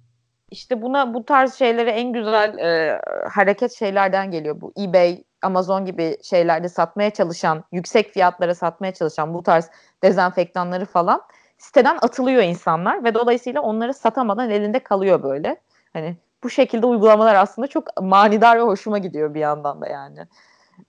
işte 0.50 0.83
buna 0.83 1.14
bu 1.14 1.24
tarz 1.24 1.54
şeylere 1.54 1.90
en 1.90 2.12
güzel 2.12 2.59
e, 2.59 3.00
hareket 3.30 3.72
şeylerden 3.72 4.30
geliyor. 4.30 4.61
Bu 4.61 4.72
eBay, 4.80 5.24
Amazon 5.42 5.85
gibi 5.85 6.16
şeylerde 6.22 6.68
satmaya 6.68 7.11
çalışan, 7.11 7.64
yüksek 7.72 8.11
fiyatlara 8.12 8.54
satmaya 8.54 8.94
çalışan 8.94 9.35
bu 9.35 9.42
tarz 9.42 9.70
dezenfektanları 10.02 10.85
falan 10.87 11.22
siteden 11.59 11.98
atılıyor 12.02 12.42
insanlar 12.42 13.04
ve 13.04 13.14
dolayısıyla 13.14 13.61
onları 13.61 13.94
satamadan 13.94 14.50
elinde 14.50 14.78
kalıyor 14.78 15.22
böyle. 15.22 15.61
Hani 15.92 16.16
bu 16.42 16.50
şekilde 16.50 16.87
uygulamalar 16.87 17.35
aslında 17.35 17.68
çok 17.68 18.02
manidar 18.02 18.56
ve 18.59 18.62
hoşuma 18.62 18.98
gidiyor 18.98 19.35
bir 19.35 19.40
yandan 19.40 19.80
da 19.80 19.88
yani. 19.88 20.18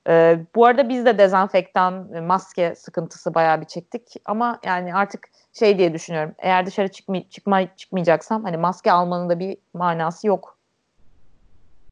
Ee, 0.08 0.46
bu 0.56 0.66
arada 0.66 0.90
biz 0.90 1.06
de 1.06 1.18
dezenfektan, 1.18 2.14
e, 2.14 2.22
maske 2.22 2.76
sıkıntısı 2.76 3.34
bayağı 3.34 3.62
bir 3.62 3.66
çektik 3.66 4.14
ama 4.26 4.60
yani 4.66 4.96
artık 4.96 5.30
şey 5.54 5.78
diye 5.78 5.94
düşünüyorum. 5.94 6.36
Eğer 6.38 6.66
dışarı 6.66 6.88
çıkmay 6.88 7.30
çıkma 7.30 7.76
çıkmayacaksam 7.76 8.44
hani 8.44 8.58
maske 8.58 8.92
almanın 8.92 9.30
da 9.30 9.40
bir 9.40 9.58
manası 9.74 10.28
yok. 10.28 10.58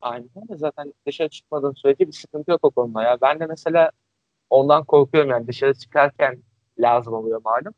Aynen. 0.02 0.30
Zaten 0.56 0.94
dışarı 1.08 1.30
çıkmadığın 1.30 1.74
sürece 1.74 2.08
bir 2.08 2.12
sıkıntı 2.12 2.52
yok 2.52 2.60
o 2.64 2.70
konuda 2.70 3.04
ya. 3.04 3.18
Ben 3.22 3.40
de 3.40 3.46
mesela 3.46 3.92
ondan 4.50 4.84
korkuyorum 4.84 5.30
yani 5.32 5.48
dışarı 5.48 5.74
çıkarken 5.74 6.44
lazım 6.80 7.14
oluyor 7.14 7.42
malum. 7.44 7.74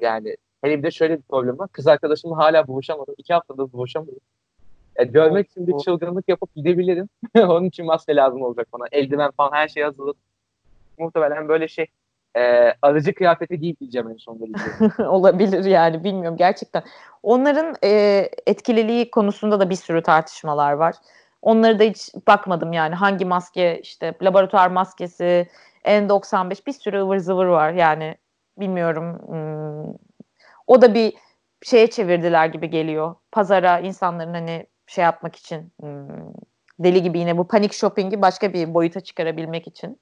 Yani 0.00 0.36
hele 0.62 0.78
bir 0.78 0.82
de 0.82 0.90
şöyle 0.90 1.18
bir 1.18 1.22
problem 1.22 1.58
var. 1.58 1.68
Kız 1.72 1.86
arkadaşımla 1.86 2.36
hala 2.36 2.66
buluşamadım. 2.66 3.14
İki 3.18 3.34
haftadır 3.34 3.72
buluşamadım. 3.72 4.20
E, 4.98 5.04
görmek 5.04 5.50
için 5.50 5.66
bir 5.66 5.78
çılgınlık 5.78 6.28
yapıp 6.28 6.54
gidebilirim. 6.54 7.08
Onun 7.36 7.64
için 7.64 7.86
maske 7.86 8.16
lazım 8.16 8.42
olacak 8.42 8.68
bana. 8.72 8.84
Eldiven 8.92 9.30
falan 9.30 9.52
her 9.52 9.68
şey 9.68 9.82
hazırladım. 9.82 10.20
Muhtemelen 10.98 11.48
böyle 11.48 11.68
şey 11.68 11.86
e, 12.36 12.74
aracı 12.82 13.14
kıyafeti 13.14 13.60
giyip 13.60 13.80
diyeceğim 13.80 14.10
en 14.10 14.16
sonunda. 14.16 14.58
Olabilir 15.08 15.64
yani 15.64 16.04
bilmiyorum 16.04 16.36
gerçekten. 16.36 16.82
Onların 17.22 17.74
e, 17.84 18.22
etkililiği 18.46 19.10
konusunda 19.10 19.60
da 19.60 19.70
bir 19.70 19.74
sürü 19.74 20.02
tartışmalar 20.02 20.72
var. 20.72 20.94
Onları 21.42 21.78
da 21.78 21.84
hiç 21.84 22.14
bakmadım 22.28 22.72
yani 22.72 22.94
hangi 22.94 23.24
maske 23.24 23.80
işte 23.80 24.14
laboratuvar 24.22 24.68
maskesi, 24.68 25.48
N95 25.84 26.66
bir 26.66 26.72
sürü 26.72 27.00
ıvır 27.00 27.18
zıvır 27.18 27.46
var 27.46 27.72
yani 27.72 28.16
bilmiyorum. 28.58 29.18
Hmm, 29.26 29.94
o 30.66 30.82
da 30.82 30.94
bir 30.94 31.14
şeye 31.62 31.90
çevirdiler 31.90 32.46
gibi 32.46 32.70
geliyor. 32.70 33.14
Pazara 33.32 33.78
insanların 33.78 34.34
hani 34.34 34.66
şey 34.86 35.04
yapmak 35.04 35.36
için 35.36 35.72
deli 36.78 37.02
gibi 37.02 37.18
yine 37.18 37.38
bu 37.38 37.48
panik 37.48 37.72
shopping'i 37.72 38.22
başka 38.22 38.52
bir 38.52 38.74
boyuta 38.74 39.00
çıkarabilmek 39.00 39.66
için. 39.66 40.00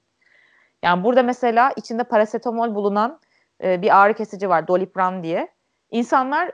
Yani 0.83 1.03
burada 1.03 1.23
mesela 1.23 1.71
içinde 1.75 2.03
parasetamol 2.03 2.75
bulunan 2.75 3.19
bir 3.63 4.01
ağrı 4.01 4.13
kesici 4.13 4.49
var 4.49 4.67
Dolipran 4.67 5.23
diye. 5.23 5.47
İnsanlar 5.91 6.51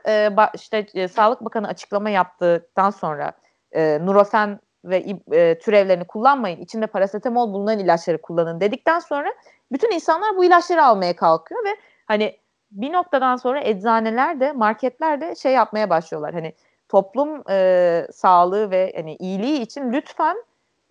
işte 0.55 1.07
Sağlık 1.07 1.45
Bakanı 1.45 1.67
açıklama 1.67 2.09
yaptıktan 2.09 2.89
sonra 2.89 3.31
Nurofen 3.75 4.59
ve 4.85 5.19
türevlerini 5.59 6.07
kullanmayın. 6.07 6.59
İçinde 6.59 6.87
parasetamol 6.87 7.53
bulunan 7.53 7.79
ilaçları 7.79 8.21
kullanın 8.21 8.61
dedikten 8.61 8.99
sonra 8.99 9.33
bütün 9.71 9.91
insanlar 9.91 10.37
bu 10.37 10.43
ilaçları 10.43 10.83
almaya 10.85 11.15
kalkıyor 11.15 11.65
ve 11.65 11.69
hani 12.05 12.37
bir 12.71 12.93
noktadan 12.93 13.35
sonra 13.35 13.61
eczaneler 13.61 14.39
de 14.39 14.51
marketler 14.51 15.21
de 15.21 15.35
şey 15.35 15.53
yapmaya 15.53 15.89
başlıyorlar. 15.89 16.33
Hani 16.33 16.53
toplum 16.91 17.43
e, 17.49 18.07
sağlığı 18.11 18.71
ve 18.71 18.93
hani 18.95 19.15
iyiliği 19.15 19.61
için 19.61 19.93
lütfen 19.93 20.43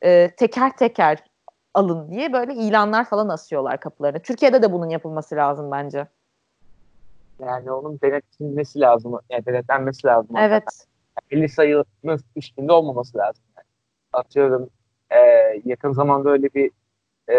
e, 0.02 0.30
teker 0.36 0.76
teker 0.76 1.24
alın 1.74 2.10
diye 2.10 2.32
böyle 2.32 2.54
ilanlar 2.54 3.04
falan 3.04 3.28
asıyorlar 3.28 3.80
kapılarına. 3.80 4.18
Türkiye'de 4.18 4.62
de 4.62 4.72
bunun 4.72 4.88
yapılması 4.88 5.36
lazım 5.36 5.70
bence. 5.70 6.06
Yani 7.40 7.72
onun 7.72 8.00
denetilmesi 8.00 8.80
lazım. 8.80 9.18
Yani 9.30 9.46
denetlenmesi 9.46 10.06
lazım. 10.06 10.36
Evet. 10.36 10.86
Yani 11.32 11.42
50 11.42 11.48
sayının 11.48 12.20
üstünde 12.36 12.72
olmaması 12.72 13.18
lazım. 13.18 13.44
Yani. 13.56 13.66
Atıyorum 14.12 14.70
e, 15.10 15.18
yakın 15.64 15.92
zamanda 15.92 16.30
öyle 16.30 16.48
bir 16.54 16.70
e, 17.30 17.36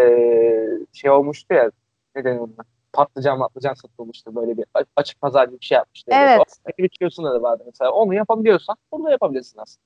şey 0.93 1.11
olmuştu 1.11 1.53
ya 1.53 1.71
ne 2.15 2.23
denir? 2.23 2.49
Patlıcan 2.93 3.39
patlıcan 3.39 3.73
satılmıştı 3.73 4.35
böyle 4.35 4.57
bir 4.57 4.65
açık 4.95 5.21
pazar 5.21 5.47
gibi 5.47 5.59
bir 5.59 5.65
şey 5.65 5.75
yapmıştı. 5.75 6.11
Evet. 6.13 6.39
O 6.39 6.69
bir 6.77 6.89
çıkıyorsun 6.89 7.25
da 7.25 7.41
vardı 7.41 7.63
mesela. 7.65 7.91
Onu 7.91 8.13
yapabiliyorsan 8.13 8.75
bunu 8.91 9.05
da 9.05 9.11
yapabilirsin 9.11 9.59
aslında. 9.59 9.85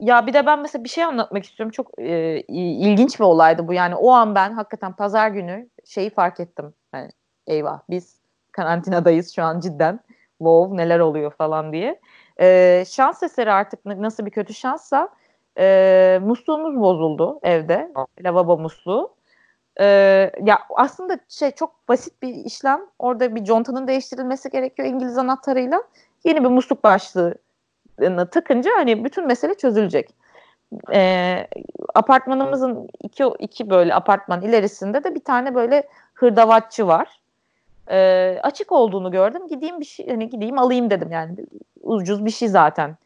Ya 0.00 0.26
bir 0.26 0.32
de 0.32 0.46
ben 0.46 0.60
mesela 0.60 0.84
bir 0.84 0.88
şey 0.88 1.04
anlatmak 1.04 1.44
istiyorum. 1.44 1.70
Çok 1.70 1.90
e, 1.98 2.40
ilginç 2.48 3.20
bir 3.20 3.24
olaydı 3.24 3.68
bu. 3.68 3.72
Yani 3.72 3.94
o 3.94 4.10
an 4.10 4.34
ben 4.34 4.52
hakikaten 4.52 4.92
pazar 4.92 5.28
günü 5.28 5.68
şeyi 5.84 6.10
fark 6.10 6.40
ettim. 6.40 6.74
Yani 6.94 7.10
eyvah 7.46 7.80
biz 7.90 8.20
karantinadayız 8.52 9.34
şu 9.34 9.42
an 9.42 9.60
cidden. 9.60 10.00
Wow 10.38 10.76
neler 10.76 10.98
oluyor 10.98 11.32
falan 11.32 11.72
diye. 11.72 12.00
E, 12.40 12.84
şans 12.88 13.22
eseri 13.22 13.52
artık 13.52 13.84
nasıl 13.84 14.26
bir 14.26 14.30
kötü 14.30 14.54
şanssa 14.54 15.08
e, 15.58 16.18
musluğumuz 16.22 16.80
bozuldu 16.80 17.40
evde. 17.42 17.92
Lavabo 18.20 18.58
musluğu. 18.58 19.14
E, 19.80 19.86
ya 20.42 20.58
aslında 20.76 21.18
şey 21.28 21.50
çok 21.50 21.88
basit 21.88 22.22
bir 22.22 22.34
işlem. 22.34 22.80
Orada 22.98 23.34
bir 23.34 23.44
contanın 23.44 23.86
değiştirilmesi 23.86 24.50
gerekiyor 24.50 24.88
İngiliz 24.88 25.18
anahtarıyla. 25.18 25.82
Yeni 26.24 26.44
bir 26.44 26.48
musluk 26.48 26.84
başlığı 26.84 27.34
takınca 28.30 28.70
hani 28.76 29.04
bütün 29.04 29.26
mesele 29.26 29.54
çözülecek. 29.54 30.14
E, 30.92 31.48
apartmanımızın 31.94 32.88
iki, 33.02 33.24
iki 33.38 33.70
böyle 33.70 33.94
apartman 33.94 34.42
ilerisinde 34.42 35.04
de 35.04 35.14
bir 35.14 35.24
tane 35.24 35.54
böyle 35.54 35.88
hırdavatçı 36.14 36.86
var. 36.86 37.20
E, 37.90 38.38
açık 38.42 38.72
olduğunu 38.72 39.10
gördüm. 39.10 39.48
Gideyim 39.48 39.80
bir 39.80 39.84
şey 39.84 40.08
hani 40.08 40.28
gideyim 40.28 40.58
alayım 40.58 40.90
dedim 40.90 41.12
yani 41.12 41.36
ucuz 41.82 42.24
bir 42.24 42.30
şey 42.30 42.48
zaten. 42.48 42.96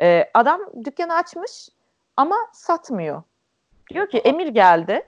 E, 0.00 0.30
adam 0.34 0.60
dükkanı 0.84 1.14
açmış 1.14 1.68
ama 2.16 2.36
satmıyor. 2.52 3.22
Diyor 3.90 4.10
ki 4.10 4.18
emir 4.18 4.46
geldi. 4.46 5.02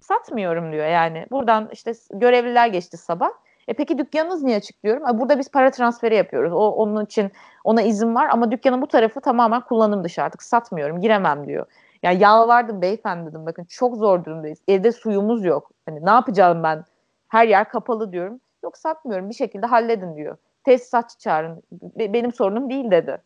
Satmıyorum 0.00 0.72
diyor 0.72 0.86
yani. 0.86 1.26
Buradan 1.30 1.68
işte 1.72 1.92
görevliler 2.10 2.66
geçti 2.66 2.96
sabah. 2.96 3.30
E 3.68 3.72
peki 3.72 3.98
dükkanınız 3.98 4.42
niye 4.42 4.56
açık 4.56 4.82
diyorum. 4.82 5.02
E 5.08 5.18
burada 5.18 5.38
biz 5.38 5.50
para 5.50 5.70
transferi 5.70 6.14
yapıyoruz. 6.14 6.52
O 6.52 6.70
onun 6.70 7.04
için 7.04 7.30
ona 7.64 7.82
izin 7.82 8.14
var 8.14 8.28
ama 8.30 8.50
dükkanın 8.50 8.82
bu 8.82 8.86
tarafı 8.86 9.20
tamamen 9.20 9.60
kullanım 9.60 10.04
dışı 10.04 10.22
artık 10.22 10.42
satmıyorum. 10.42 11.00
Giremem 11.00 11.46
diyor. 11.46 11.66
Yani 12.02 12.22
yalvardım 12.22 12.82
beyefendi 12.82 13.30
dedim 13.30 13.46
bakın 13.46 13.64
çok 13.64 13.96
zor 13.96 14.24
durumdayız. 14.24 14.58
Evde 14.68 14.92
suyumuz 14.92 15.44
yok. 15.44 15.70
Hani 15.86 16.06
ne 16.06 16.10
yapacağım 16.10 16.62
ben? 16.62 16.84
Her 17.28 17.48
yer 17.48 17.68
kapalı 17.68 18.12
diyorum. 18.12 18.40
Yok 18.64 18.78
satmıyorum 18.78 19.28
bir 19.28 19.34
şekilde 19.34 19.66
halledin 19.66 20.16
diyor. 20.16 20.36
Tesisatçı 20.64 21.18
çağırın. 21.18 21.62
Be- 21.72 22.12
benim 22.12 22.32
sorunum 22.32 22.70
değil 22.70 22.90
dedi. 22.90 23.18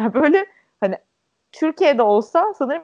Yani 0.00 0.14
böyle 0.14 0.46
hani 0.80 0.98
Türkiye'de 1.52 2.02
olsa 2.02 2.54
sanırım 2.58 2.82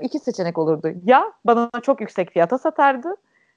iki 0.00 0.18
seçenek 0.18 0.58
olurdu. 0.58 0.92
Ya 1.04 1.32
bana 1.44 1.70
çok 1.82 2.00
yüksek 2.00 2.30
fiyata 2.30 2.58
satardı 2.58 3.16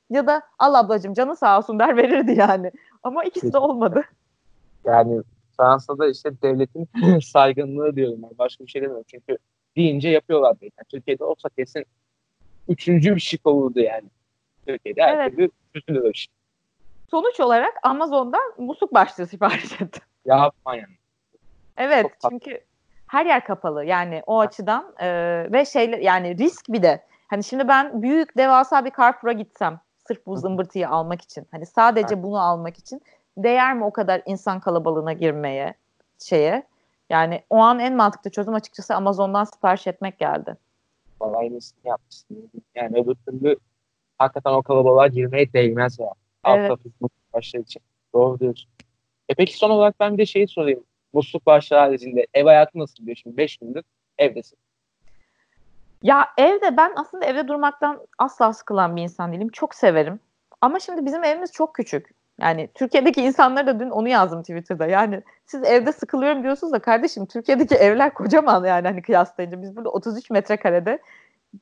ya 0.09 0.27
da 0.27 0.41
al 0.59 0.73
ablacığım 0.73 1.13
canı 1.13 1.35
sağ 1.35 1.57
olsun 1.57 1.79
der 1.79 1.97
verirdi 1.97 2.35
yani. 2.37 2.71
Ama 3.03 3.23
ikisi 3.23 3.53
de 3.53 3.57
olmadı. 3.57 4.03
Yani 4.85 5.21
Fransa'da 5.57 6.07
işte 6.07 6.41
devletin 6.41 6.89
saygınlığı 7.19 7.95
diyorum 7.95 8.19
ben. 8.23 8.37
Başka 8.37 8.65
bir 8.65 8.69
şey 8.69 8.81
demiyorum. 8.81 9.05
Çünkü 9.07 9.37
deyince 9.75 10.09
yapıyorlar. 10.09 10.57
Yani 10.61 10.71
Türkiye'de 10.89 11.23
olsa 11.23 11.49
kesin 11.49 11.85
üçüncü 12.67 13.15
bir 13.15 13.21
şık 13.21 13.45
olurdu 13.45 13.79
yani. 13.79 14.07
Türkiye'de 14.67 15.01
her 15.01 15.17
evet. 15.17 15.35
türlü 15.35 15.49
çözülür 15.73 16.27
Sonuç 17.11 17.39
olarak 17.39 17.73
Amazon'dan 17.83 18.53
musluk 18.57 18.93
başlığı 18.93 19.27
sipariş 19.27 19.81
ettim. 19.81 20.03
Yapma 20.25 20.75
yani. 20.75 20.95
Evet 21.77 22.05
Çok 22.21 22.31
çünkü 22.31 22.61
her 23.07 23.25
yer 23.25 23.45
kapalı 23.45 23.85
yani 23.85 24.23
o 24.27 24.39
açıdan 24.39 24.93
e, 24.99 25.07
ve 25.51 25.65
şeyler 25.65 25.99
yani 25.99 26.37
risk 26.37 26.65
bir 26.69 26.83
de. 26.83 27.03
Hani 27.27 27.43
şimdi 27.43 27.67
ben 27.67 28.01
büyük 28.01 28.37
devasa 28.37 28.85
bir 28.85 28.91
Carrefour'a 28.97 29.31
gitsem 29.31 29.79
Sırf 30.07 30.25
bu 30.25 30.37
zımbırtıyı 30.37 30.89
almak 30.89 31.21
için. 31.21 31.47
Hani 31.51 31.65
sadece 31.65 32.23
bunu 32.23 32.39
almak 32.39 32.77
için 32.77 33.01
değer 33.37 33.75
mi 33.75 33.83
o 33.83 33.91
kadar 33.91 34.21
insan 34.25 34.59
kalabalığına 34.59 35.13
girmeye 35.13 35.73
şeye? 36.19 36.63
Yani 37.09 37.43
o 37.49 37.57
an 37.57 37.79
en 37.79 37.95
mantıklı 37.95 38.31
çözüm 38.31 38.53
açıkçası 38.53 38.95
Amazon'dan 38.95 39.43
sipariş 39.43 39.87
etmek 39.87 40.19
geldi. 40.19 40.57
Vallahi 41.21 41.37
aynısını 41.37 41.79
yapmışsın. 41.83 42.51
Yani 42.75 42.97
öbür 42.97 43.15
türlü 43.15 43.57
hakikaten 44.17 44.51
o 44.51 44.61
kalabalığa 44.61 45.07
girmeye 45.07 45.53
değmez 45.53 45.99
ya. 45.99 46.13
Evet. 46.45 46.71
Altta 46.71 46.83
başlar 47.33 47.59
için. 47.59 47.81
Doğru 48.13 48.39
diyorsun. 48.39 48.69
E 49.29 49.33
peki 49.33 49.57
son 49.57 49.69
olarak 49.69 49.99
ben 49.99 50.13
bir 50.13 50.17
de 50.17 50.25
şeyi 50.25 50.47
sorayım. 50.47 50.83
Musluk 51.13 51.45
başlığı 51.45 51.77
haricinde 51.77 52.27
ev 52.33 52.45
hayatı 52.45 52.79
nasıl 52.79 53.05
diyor 53.05 53.17
şimdi? 53.17 53.37
5 53.37 53.57
gündür 53.57 53.83
evdesin. 54.17 54.57
Ya 56.03 56.27
evde 56.37 56.77
ben 56.77 56.93
aslında 56.95 57.25
evde 57.25 57.47
durmaktan 57.47 58.07
asla 58.17 58.53
sıkılan 58.53 58.95
bir 58.95 59.01
insan 59.01 59.33
değilim. 59.33 59.49
Çok 59.49 59.75
severim. 59.75 60.19
Ama 60.61 60.79
şimdi 60.79 61.05
bizim 61.05 61.23
evimiz 61.23 61.51
çok 61.51 61.75
küçük. 61.75 62.09
Yani 62.41 62.69
Türkiye'deki 62.73 63.21
insanlara 63.23 63.67
da 63.67 63.79
dün 63.79 63.89
onu 63.89 64.07
yazdım 64.07 64.41
Twitter'da. 64.41 64.85
Yani 64.85 65.21
siz 65.45 65.63
evde 65.63 65.91
sıkılıyorum 65.91 66.43
diyorsunuz 66.43 66.73
da 66.73 66.79
kardeşim 66.79 67.25
Türkiye'deki 67.25 67.75
evler 67.75 68.13
kocaman 68.13 68.65
yani 68.65 68.87
hani 68.87 69.01
kıyaslayınca. 69.01 69.61
Biz 69.61 69.75
burada 69.75 69.89
33 69.89 70.29
metrekarede 70.29 70.99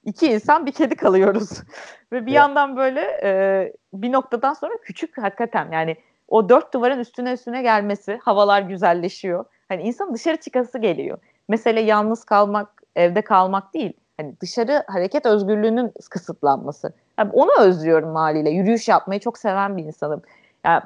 iki 0.05 0.27
insan 0.27 0.65
bir 0.65 0.71
kedi 0.71 0.95
kalıyoruz. 0.95 1.49
Ve 2.11 2.21
bir 2.21 2.21
evet. 2.21 2.33
yandan 2.33 2.77
böyle 2.77 3.19
e, 3.23 3.73
bir 3.93 4.11
noktadan 4.11 4.53
sonra 4.53 4.73
küçük 4.83 5.17
hakikaten 5.17 5.71
yani 5.71 5.97
o 6.27 6.49
dört 6.49 6.73
duvarın 6.73 6.99
üstüne 6.99 7.31
üstüne 7.31 7.61
gelmesi, 7.61 8.19
havalar 8.23 8.61
güzelleşiyor. 8.61 9.45
Hani 9.69 9.83
insan 9.83 10.13
dışarı 10.13 10.37
çıkası 10.37 10.79
geliyor. 10.79 11.17
Mesele 11.47 11.81
yalnız 11.81 12.23
kalmak, 12.23 12.81
evde 12.95 13.21
kalmak 13.21 13.73
değil 13.73 13.93
hani 14.17 14.33
dışarı 14.41 14.83
hareket 14.87 15.25
özgürlüğünün 15.25 15.93
kısıtlanması. 16.09 16.93
Yani 17.19 17.29
onu 17.33 17.51
özlüyorum 17.59 18.15
haliyle. 18.15 18.49
Yürüyüş 18.49 18.87
yapmayı 18.87 19.19
çok 19.19 19.37
seven 19.37 19.77
bir 19.77 19.83
insanım. 19.83 20.21
Yani 20.65 20.81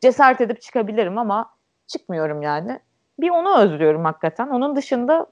cesaret 0.00 0.40
edip 0.40 0.62
çıkabilirim 0.62 1.18
ama 1.18 1.50
çıkmıyorum 1.86 2.42
yani. 2.42 2.80
Bir 3.20 3.30
onu 3.30 3.58
özlüyorum 3.58 4.04
hakikaten. 4.04 4.48
Onun 4.48 4.76
dışında 4.76 5.26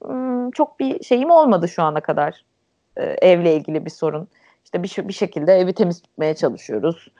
çok 0.53 0.79
bir 0.79 1.03
şeyim 1.03 1.29
olmadı 1.29 1.67
şu 1.67 1.83
ana 1.83 2.01
kadar. 2.01 2.45
Ee, 2.97 3.03
evle 3.03 3.55
ilgili 3.55 3.85
bir 3.85 3.89
sorun. 3.89 4.27
İşte 4.65 4.83
bir, 4.83 5.07
bir 5.07 5.13
şekilde 5.13 5.53
evi 5.53 5.73
temiz 5.73 6.01
tutmaya 6.01 6.35
çalışıyoruz. 6.35 7.11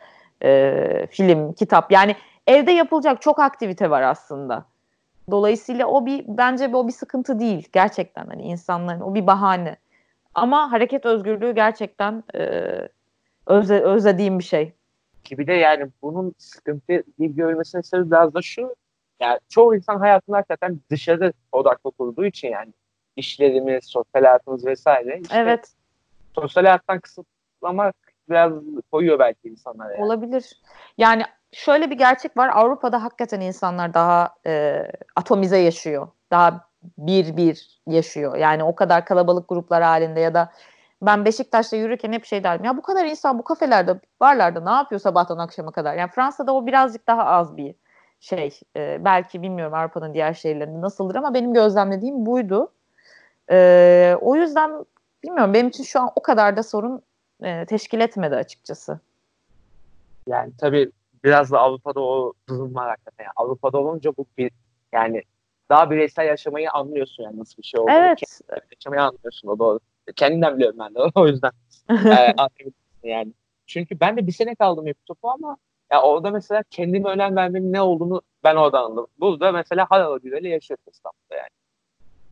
Ee, 0.43 1.07
film, 1.09 1.53
kitap. 1.53 1.91
Yani 1.91 2.15
evde 2.49 2.71
yapılacak 2.71 3.21
çok 3.21 3.39
aktivite 3.39 3.89
var 3.89 4.01
aslında. 4.01 4.65
Dolayısıyla 5.31 5.87
o 5.87 6.05
bir 6.05 6.25
bence 6.27 6.75
o 6.75 6.87
bir 6.87 6.91
sıkıntı 6.91 7.39
değil 7.39 7.69
gerçekten 7.71 8.27
hani 8.27 8.41
insanların 8.41 9.01
o 9.01 9.15
bir 9.15 9.27
bahane. 9.27 9.77
Ama 10.35 10.71
hareket 10.71 11.05
özgürlüğü 11.05 11.55
gerçekten 11.55 12.23
e, 12.35 12.71
özle, 13.45 13.81
özlediğim 13.81 14.39
bir 14.39 14.43
şey. 14.43 14.73
Ki 15.23 15.37
bir 15.37 15.47
de 15.47 15.53
yani 15.53 15.87
bunun 16.01 16.33
sıkıntı 16.37 17.03
gibi 17.19 17.35
görülmesinin 17.35 17.81
sebebi 17.81 18.11
biraz 18.11 18.33
da 18.33 18.41
şu. 18.41 18.75
Yani 19.19 19.39
çoğu 19.49 19.75
insan 19.75 19.97
hayatını 19.97 20.35
hakikaten 20.35 20.79
dışarıda 20.91 21.33
odaklı 21.51 21.91
kurduğu 21.91 22.25
için 22.25 22.47
yani 22.47 22.73
işlerimiz, 23.15 23.85
sosyal 23.85 24.23
hayatımız 24.23 24.65
vesaire. 24.65 25.19
Işte 25.21 25.37
evet. 25.37 25.73
Sosyal 26.35 26.63
hayattan 26.63 26.99
kısıtlamak 26.99 27.95
biraz 28.29 28.53
koyuyor 28.91 29.19
belki 29.19 29.49
insanlara. 29.49 29.93
Yani. 29.93 30.03
Olabilir. 30.03 30.61
Yani 30.97 31.23
şöyle 31.51 31.89
bir 31.89 31.97
gerçek 31.97 32.37
var. 32.37 32.49
Avrupa'da 32.53 33.03
hakikaten 33.03 33.41
insanlar 33.41 33.93
daha 33.93 34.35
e, 34.45 34.83
atomize 35.15 35.57
yaşıyor. 35.57 36.07
Daha 36.31 36.69
bir 36.97 37.37
bir 37.37 37.79
yaşıyor. 37.87 38.35
Yani 38.35 38.63
o 38.63 38.75
kadar 38.75 39.05
kalabalık 39.05 39.49
gruplar 39.49 39.83
halinde 39.83 40.19
ya 40.19 40.33
da 40.33 40.51
ben 41.01 41.25
Beşiktaş'ta 41.25 41.75
yürürken 41.75 42.11
hep 42.11 42.25
şey 42.25 42.43
derdim. 42.43 42.65
Ya 42.65 42.77
bu 42.77 42.81
kadar 42.81 43.05
insan 43.05 43.39
bu 43.39 43.43
kafelerde, 43.43 43.99
barlarda 44.19 44.61
ne 44.61 44.69
yapıyor 44.69 45.01
sabahtan 45.01 45.37
akşama 45.37 45.71
kadar? 45.71 45.95
Yani 45.95 46.11
Fransa'da 46.11 46.53
o 46.53 46.65
birazcık 46.65 47.07
daha 47.07 47.25
az 47.25 47.57
bir 47.57 47.75
şey. 48.19 48.59
E, 48.75 49.05
belki 49.05 49.41
bilmiyorum 49.41 49.73
Avrupa'nın 49.73 50.13
diğer 50.13 50.33
şehirlerinde 50.33 50.81
nasıldır 50.81 51.15
ama 51.15 51.33
benim 51.33 51.53
gözlemlediğim 51.53 52.25
buydu. 52.25 52.71
E, 53.51 54.15
o 54.21 54.35
yüzden 54.35 54.85
bilmiyorum 55.23 55.53
benim 55.53 55.67
için 55.67 55.83
şu 55.83 55.99
an 55.99 56.11
o 56.15 56.21
kadar 56.21 56.57
da 56.57 56.63
sorun 56.63 57.01
e, 57.43 57.65
teşkil 57.65 57.99
etmedi 57.99 58.35
açıkçası. 58.35 58.99
Yani 60.27 60.51
tabii 60.57 60.91
biraz 61.23 61.51
da 61.51 61.59
Avrupa'da 61.59 61.99
o 61.99 62.33
durum 62.49 62.75
var 62.75 62.89
hakikaten. 62.89 63.23
Yani 63.23 63.33
Avrupa'da 63.35 63.77
olunca 63.77 64.11
bu 64.17 64.25
bir 64.37 64.51
yani 64.93 65.23
daha 65.69 65.91
bireysel 65.91 66.25
yaşamayı 66.25 66.71
anlıyorsun 66.71 67.23
yani 67.23 67.39
nasıl 67.39 67.57
bir 67.57 67.67
şey 67.67 67.79
olduğunu. 67.79 67.93
Evet. 67.95 68.19
Kendin 68.19 68.67
yaşamayı 68.75 69.01
anlıyorsun 69.01 69.47
o 69.47 69.59
doğru. 69.59 69.79
Kendimden 70.15 70.55
biliyorum 70.55 70.77
ben 70.79 70.95
de 70.95 70.99
o 71.15 71.27
yüzden. 71.27 71.51
e, 71.91 72.35
yani. 73.03 73.33
Çünkü 73.67 73.99
ben 73.99 74.17
de 74.17 74.27
bir 74.27 74.31
sene 74.31 74.55
kaldım 74.55 74.87
YouTube'da 74.87 75.31
ama 75.31 75.57
ya 75.91 76.01
orada 76.01 76.31
mesela 76.31 76.63
kendime 76.69 77.09
önem 77.09 77.35
vermenin 77.35 77.73
ne 77.73 77.81
olduğunu 77.81 78.21
ben 78.43 78.55
orada 78.55 78.79
anladım. 78.79 79.07
Burada 79.19 79.51
mesela 79.51 79.87
hala 79.89 80.17
güveli 80.17 80.49
yaşıyoruz 80.49 80.83
İstanbul'da 80.91 81.35
yani. 81.35 81.49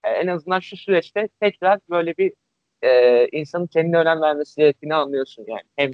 yani. 0.06 0.16
En 0.16 0.28
azından 0.28 0.60
şu 0.60 0.78
süreçte 0.78 1.30
tekrar 1.40 1.80
böyle 1.90 2.18
bir 2.18 2.34
e, 2.82 3.28
insanın 3.28 3.68
kendine 3.68 3.98
önem 3.98 4.22
vermesi 4.22 4.62
gerektiğini 4.62 4.96
anlıyorsun 4.96 5.46
yani. 5.48 5.64
Hem 5.76 5.92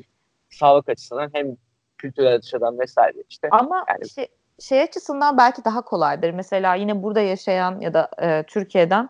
sağlık 0.50 0.90
açısından 0.90 1.30
hem 1.34 1.58
kültürel 2.04 2.36
açıdan 2.36 2.80
vesaire 2.80 3.18
işte. 3.30 3.48
Ama 3.52 3.86
yani, 3.90 4.10
şey, 4.10 4.28
şey 4.60 4.82
açısından 4.82 5.38
belki 5.38 5.66
daha 5.66 5.82
kolaydır. 5.82 6.32
Mesela 6.32 6.76
yine 6.76 7.04
burada 7.04 7.22
yaşayan 7.22 7.80
ya 7.80 7.94
da 7.94 8.10
e, 8.22 8.44
Türkiye'den 8.44 9.10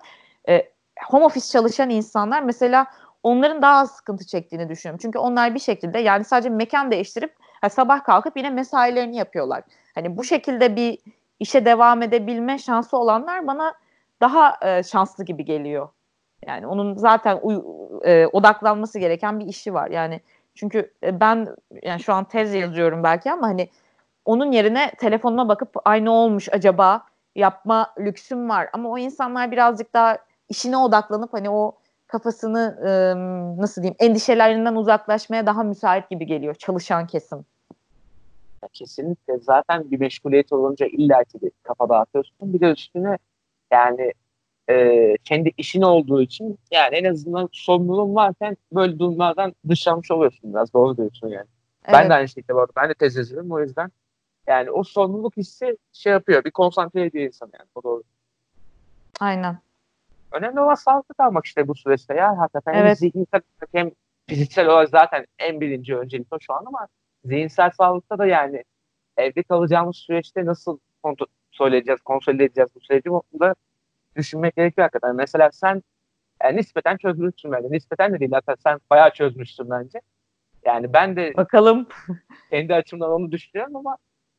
e, 0.50 0.70
home 1.06 1.26
office 1.26 1.48
çalışan 1.48 1.90
insanlar 1.90 2.42
mesela 2.42 2.88
onların 3.24 3.62
daha 3.62 3.80
az 3.80 3.92
sıkıntı 3.92 4.26
çektiğini 4.26 4.70
düşünüyorum. 4.70 5.00
Çünkü 5.02 5.20
onlar 5.20 5.56
bir 5.56 5.60
şekilde 5.60 6.00
yani 6.00 6.24
sadece 6.24 6.50
mekan 6.50 6.92
değiştirip 6.92 7.36
ha, 7.62 7.70
sabah 7.70 8.04
kalkıp 8.04 8.38
yine 8.38 8.50
mesailerini 8.50 9.16
yapıyorlar. 9.16 9.64
Hani 9.96 10.18
bu 10.18 10.24
şekilde 10.24 10.76
bir 10.76 11.00
işe 11.40 11.66
devam 11.66 12.02
edebilme 12.02 12.58
şansı 12.58 12.98
olanlar 12.98 13.48
bana 13.48 13.74
daha 14.22 14.58
e, 14.62 14.84
şanslı 14.84 15.26
gibi 15.26 15.46
geliyor. 15.46 15.90
Yani 16.48 16.68
onun 16.68 16.96
zaten 16.96 17.40
uy, 17.42 17.62
e, 18.04 18.28
odaklanması 18.28 19.00
gereken 19.00 19.40
bir 19.40 19.46
işi 19.46 19.74
var. 19.74 19.90
Yani 19.90 20.22
çünkü 20.56 20.94
e, 21.04 21.20
ben 21.20 21.56
yani 21.84 22.00
şu 22.00 22.14
an 22.14 22.24
tez 22.24 22.54
yazıyorum 22.54 23.04
belki 23.04 23.32
ama 23.32 23.48
hani 23.48 23.70
onun 24.26 24.52
yerine 24.52 24.92
telefonuma 25.00 25.50
bakıp 25.50 25.70
aynı 25.86 26.12
olmuş 26.12 26.50
acaba 26.52 27.04
yapma 27.36 27.94
lüksüm 28.00 28.50
var. 28.50 28.70
Ama 28.74 28.90
o 28.90 28.98
insanlar 28.98 29.52
birazcık 29.52 29.94
daha 29.94 30.18
işine 30.50 30.78
odaklanıp 30.78 31.34
hani 31.34 31.50
o 31.50 31.78
kafasını 32.08 32.78
nasıl 33.58 33.82
diyeyim 33.82 33.96
endişelerinden 34.00 34.76
uzaklaşmaya 34.76 35.46
daha 35.46 35.64
müsait 35.64 36.10
gibi 36.10 36.26
geliyor 36.26 36.56
çalışan 36.56 37.08
kesim. 37.08 37.46
Kesinlikle 38.74 39.38
zaten 39.38 39.92
bir 39.92 40.00
meşguliyet 40.00 40.54
olunca 40.54 40.86
illa 40.86 41.24
ki 41.24 41.42
bir 41.42 41.52
kafa 41.64 41.90
dağıtıyorsun. 41.90 42.54
Bir 42.54 42.60
de 42.60 42.72
üstüne 42.72 43.18
yani 43.72 44.14
e, 44.70 45.16
kendi 45.24 45.52
işin 45.58 45.82
olduğu 45.82 46.22
için 46.22 46.60
yani 46.72 46.96
en 46.96 47.12
azından 47.12 47.50
sorumluluğun 47.52 48.16
varken 48.16 48.58
böyle 48.72 49.00
durumlardan 49.00 49.56
dışlanmış 49.70 50.12
oluyorsun 50.12 50.54
biraz 50.54 50.74
doğru 50.74 50.98
diyorsun 50.98 51.28
yani. 51.28 51.48
Evet. 51.86 51.94
Ben 51.94 52.10
de 52.10 52.14
aynı 52.14 52.28
şekilde 52.28 52.54
var. 52.54 52.70
Ben 52.76 52.90
de 52.90 52.94
tez 52.94 53.16
yazıyorum 53.16 53.52
o 53.52 53.60
yüzden 53.60 53.92
yani 54.48 54.72
o 54.72 54.84
sorumluluk 54.84 55.38
hissi 55.38 55.78
şey 55.94 56.14
yapıyor 56.14 56.44
bir 56.44 56.52
konsantre 56.52 57.06
ediyor 57.06 57.26
insan 57.26 57.50
yani 57.54 57.70
o 57.76 57.84
doğru. 57.84 58.04
Aynen. 59.20 59.58
Önemli 60.32 60.60
olan 60.60 60.76
sağlıklı 60.76 61.16
kalmak 61.16 61.46
işte 61.46 61.68
bu 61.68 61.76
süreçte 61.76 62.14
ya 62.14 62.38
hakikaten 62.38 62.74
evet. 62.74 62.86
hem 62.86 62.96
zihinsel 62.96 63.42
hem 63.72 63.92
fiziksel 64.30 64.68
olarak 64.68 64.90
zaten 64.90 65.26
en 65.40 65.62
birinci 65.62 65.98
öncelik 65.98 66.34
o 66.34 66.38
şu 66.40 66.54
an 66.54 66.64
ama 66.66 66.88
zihinsel 67.26 67.72
sağlıkta 67.72 68.18
da 68.18 68.26
yani 68.26 68.64
evde 69.18 69.44
kalacağımız 69.44 69.96
süreçte 69.96 70.46
nasıl 70.46 70.80
kontrol 71.04 71.74
edeceğiz, 71.74 72.02
kontrol 72.02 72.36
edeceğiz 72.36 72.70
bu 72.76 72.80
süreci 72.80 73.10
da 73.40 73.56
düşünmek 74.16 74.56
gerekiyor 74.56 74.86
hakikaten. 74.86 75.16
Mesela 75.16 75.52
sen 75.52 75.84
yani 76.44 76.58
nispeten 76.58 76.98
çözmüşsün 76.98 77.52
bence. 77.52 77.68
Nispeten 77.72 78.14
de 78.14 78.20
değil 78.20 78.32
zaten 78.32 78.56
sen 78.64 78.80
bayağı 78.90 79.14
çözmüşsün 79.14 79.70
bence. 79.70 80.00
Yani 80.66 80.94
ben 80.94 81.16
de 81.16 81.34
bakalım 81.38 81.88
kendi 82.50 82.76
açımdan 82.76 83.12
onu 83.12 83.32
düşünüyorum 83.32 83.76
ama 83.76 83.98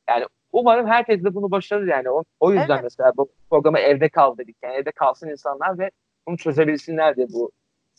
yani 0.08 0.26
umarım 0.52 0.86
herkes 0.86 1.24
de 1.24 1.34
bunu 1.34 1.50
başarır 1.50 1.86
yani. 1.86 2.10
O, 2.10 2.24
o 2.40 2.52
yüzden 2.52 2.74
evet. 2.74 2.84
mesela 2.84 3.12
bu 3.16 3.28
programı 3.50 3.78
evde 3.78 4.08
kal 4.08 4.38
dedik. 4.38 4.56
Yani 4.62 4.74
evde 4.74 4.92
kalsın 4.92 5.28
insanlar 5.28 5.78
ve 5.78 5.90
bunu 6.26 6.36
çözebilsinler 6.36 7.16
diye 7.16 7.26
bu 7.32 7.50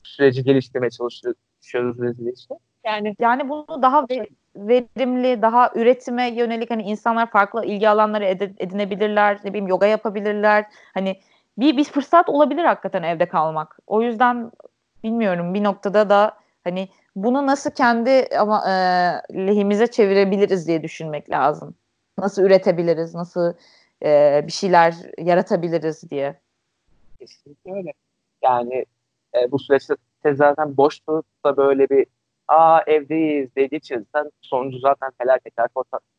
süreci 0.03 0.43
geliştirmeye 0.43 0.89
çalışıyoruz 0.89 2.01
biz 2.01 2.39
işte. 2.39 2.55
Yani 2.85 3.15
yani 3.19 3.49
bunu 3.49 3.81
daha 3.81 4.05
verimli, 4.55 5.41
daha 5.41 5.71
üretime 5.75 6.29
yönelik 6.29 6.71
hani 6.71 6.83
insanlar 6.83 7.31
farklı 7.31 7.65
ilgi 7.65 7.89
alanları 7.89 8.25
edinebilirler. 8.59 9.39
Ne 9.43 9.49
bileyim 9.49 9.67
yoga 9.67 9.85
yapabilirler. 9.85 10.65
Hani 10.93 11.19
bir 11.57 11.77
bir 11.77 11.83
fırsat 11.83 12.29
olabilir 12.29 12.63
hakikaten 12.63 13.03
evde 13.03 13.27
kalmak. 13.27 13.79
O 13.87 14.01
yüzden 14.01 14.51
bilmiyorum 15.03 15.53
bir 15.53 15.63
noktada 15.63 16.09
da 16.09 16.37
hani 16.63 16.89
bunu 17.15 17.47
nasıl 17.47 17.71
kendi 17.71 18.27
ama 18.39 18.63
e, 18.69 18.73
lehimize 19.47 19.87
çevirebiliriz 19.87 20.67
diye 20.67 20.83
düşünmek 20.83 21.29
lazım. 21.29 21.75
Nasıl 22.17 22.43
üretebiliriz, 22.43 23.15
nasıl 23.15 23.53
e, 24.03 24.41
bir 24.47 24.51
şeyler 24.51 24.95
yaratabiliriz 25.17 26.09
diye. 26.09 26.39
Kesinlikle 27.19 27.73
öyle. 27.73 27.93
Yani 28.43 28.85
e, 29.35 29.51
bu 29.51 29.59
süreçte 29.59 29.95
zaten 30.33 30.77
boş 30.77 31.07
da 31.45 31.57
böyle 31.57 31.89
bir 31.89 32.05
aa 32.47 32.81
evdeyiz 32.87 33.55
diye 33.55 33.65
geçirirsen 33.65 34.31
sonucu 34.41 34.79
zaten 34.79 35.11
felaket. 35.17 35.53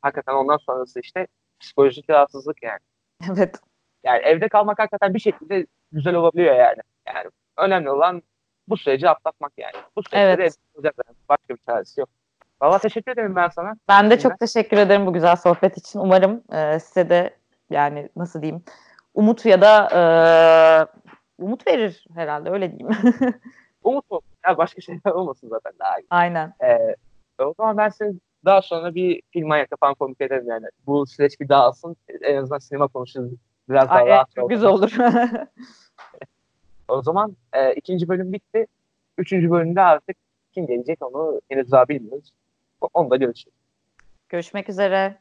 Hakikaten 0.03 0.35
ondan 0.35 0.57
sonrası 0.57 1.01
işte 1.01 1.27
psikolojik 1.61 2.11
rahatsızlık 2.11 2.63
yani. 2.63 2.81
Evet. 3.33 3.61
Yani 4.07 4.19
evde 4.19 4.49
kalmak 4.49 4.79
hakikaten 4.79 5.15
bir 5.15 5.19
şekilde 5.19 5.67
güzel 5.93 6.15
olabiliyor 6.15 6.55
yani. 6.55 6.81
Yani 7.07 7.31
önemli 7.57 7.91
olan 7.91 8.23
bu 8.69 8.77
süreci 8.77 9.09
atlatmak 9.09 9.53
yani. 9.59 9.75
Bu 9.97 10.03
süreçte 10.03 10.19
evet. 10.19 10.55
olacak 10.75 10.95
yani. 11.07 11.17
Başka 11.29 11.55
bir 11.55 11.61
çaresi 11.67 12.01
yok. 12.01 12.09
Valla 12.61 12.79
teşekkür 12.79 13.13
ederim 13.13 13.37
ben 13.37 13.49
sana. 13.49 13.77
Ben 13.89 14.11
de 14.11 14.19
çok 14.19 14.39
teşekkür 14.39 14.77
ederim 14.77 15.07
bu 15.07 15.13
güzel 15.13 15.37
sohbet 15.37 15.79
için. 15.79 15.99
Umarım 15.99 16.43
e, 16.53 16.81
size 16.81 17.11
de 17.11 17.37
yani 17.71 18.09
nasıl 18.17 18.43
diyeyim 18.43 18.63
umut 19.15 19.47
ya 19.47 19.61
da 19.61 19.89
e, 19.93 20.03
umut 21.39 21.67
verir 21.67 22.07
herhalde 22.15 22.51
öyle 22.51 22.73
diyeyim. 22.73 22.89
umut 23.85 24.11
mu? 24.11 24.21
Ya 24.47 24.59
başka 24.59 24.81
şeyler 24.81 25.11
olmasın 25.13 25.49
zaten 25.49 25.73
daha 25.79 25.99
iyi. 25.99 26.07
Aynen. 26.11 26.55
E, 26.65 26.97
o 27.39 27.55
zaman 27.57 27.77
ben 27.77 27.89
seni 27.89 28.15
daha 28.45 28.63
sonra 28.63 28.95
bir 28.95 29.23
film 29.33 29.51
ayakta 29.51 29.77
falan 29.81 29.95
komik 29.95 30.21
ederim 30.21 30.49
yani. 30.49 30.67
Bu 30.87 31.07
süreç 31.07 31.41
bir 31.41 31.49
dağılsın. 31.49 31.97
En 32.23 32.37
azından 32.37 32.59
sinema 32.59 32.89
konuşuruz 32.89 33.33
Biraz 33.69 33.89
daha 33.89 33.99
Ay, 33.99 34.07
rahat 34.07 34.35
çok 34.35 34.51
güzel 34.51 34.69
olur. 34.69 34.93
o 36.89 37.03
zaman 37.03 37.37
e, 37.53 37.75
ikinci 37.75 38.09
bölüm 38.09 38.33
bitti. 38.33 38.67
Üçüncü 39.19 39.51
bölümde 39.51 39.81
artık 39.81 40.17
kim 40.53 40.67
gelecek 40.67 41.05
onu 41.05 41.41
henüz 41.49 41.71
daha 41.71 41.89
bilmiyoruz. 41.89 42.33
Onu 42.95 43.11
da 43.11 43.17
görüşürüz. 43.17 43.57
Görüşmek 44.29 44.69
üzere. 44.69 45.19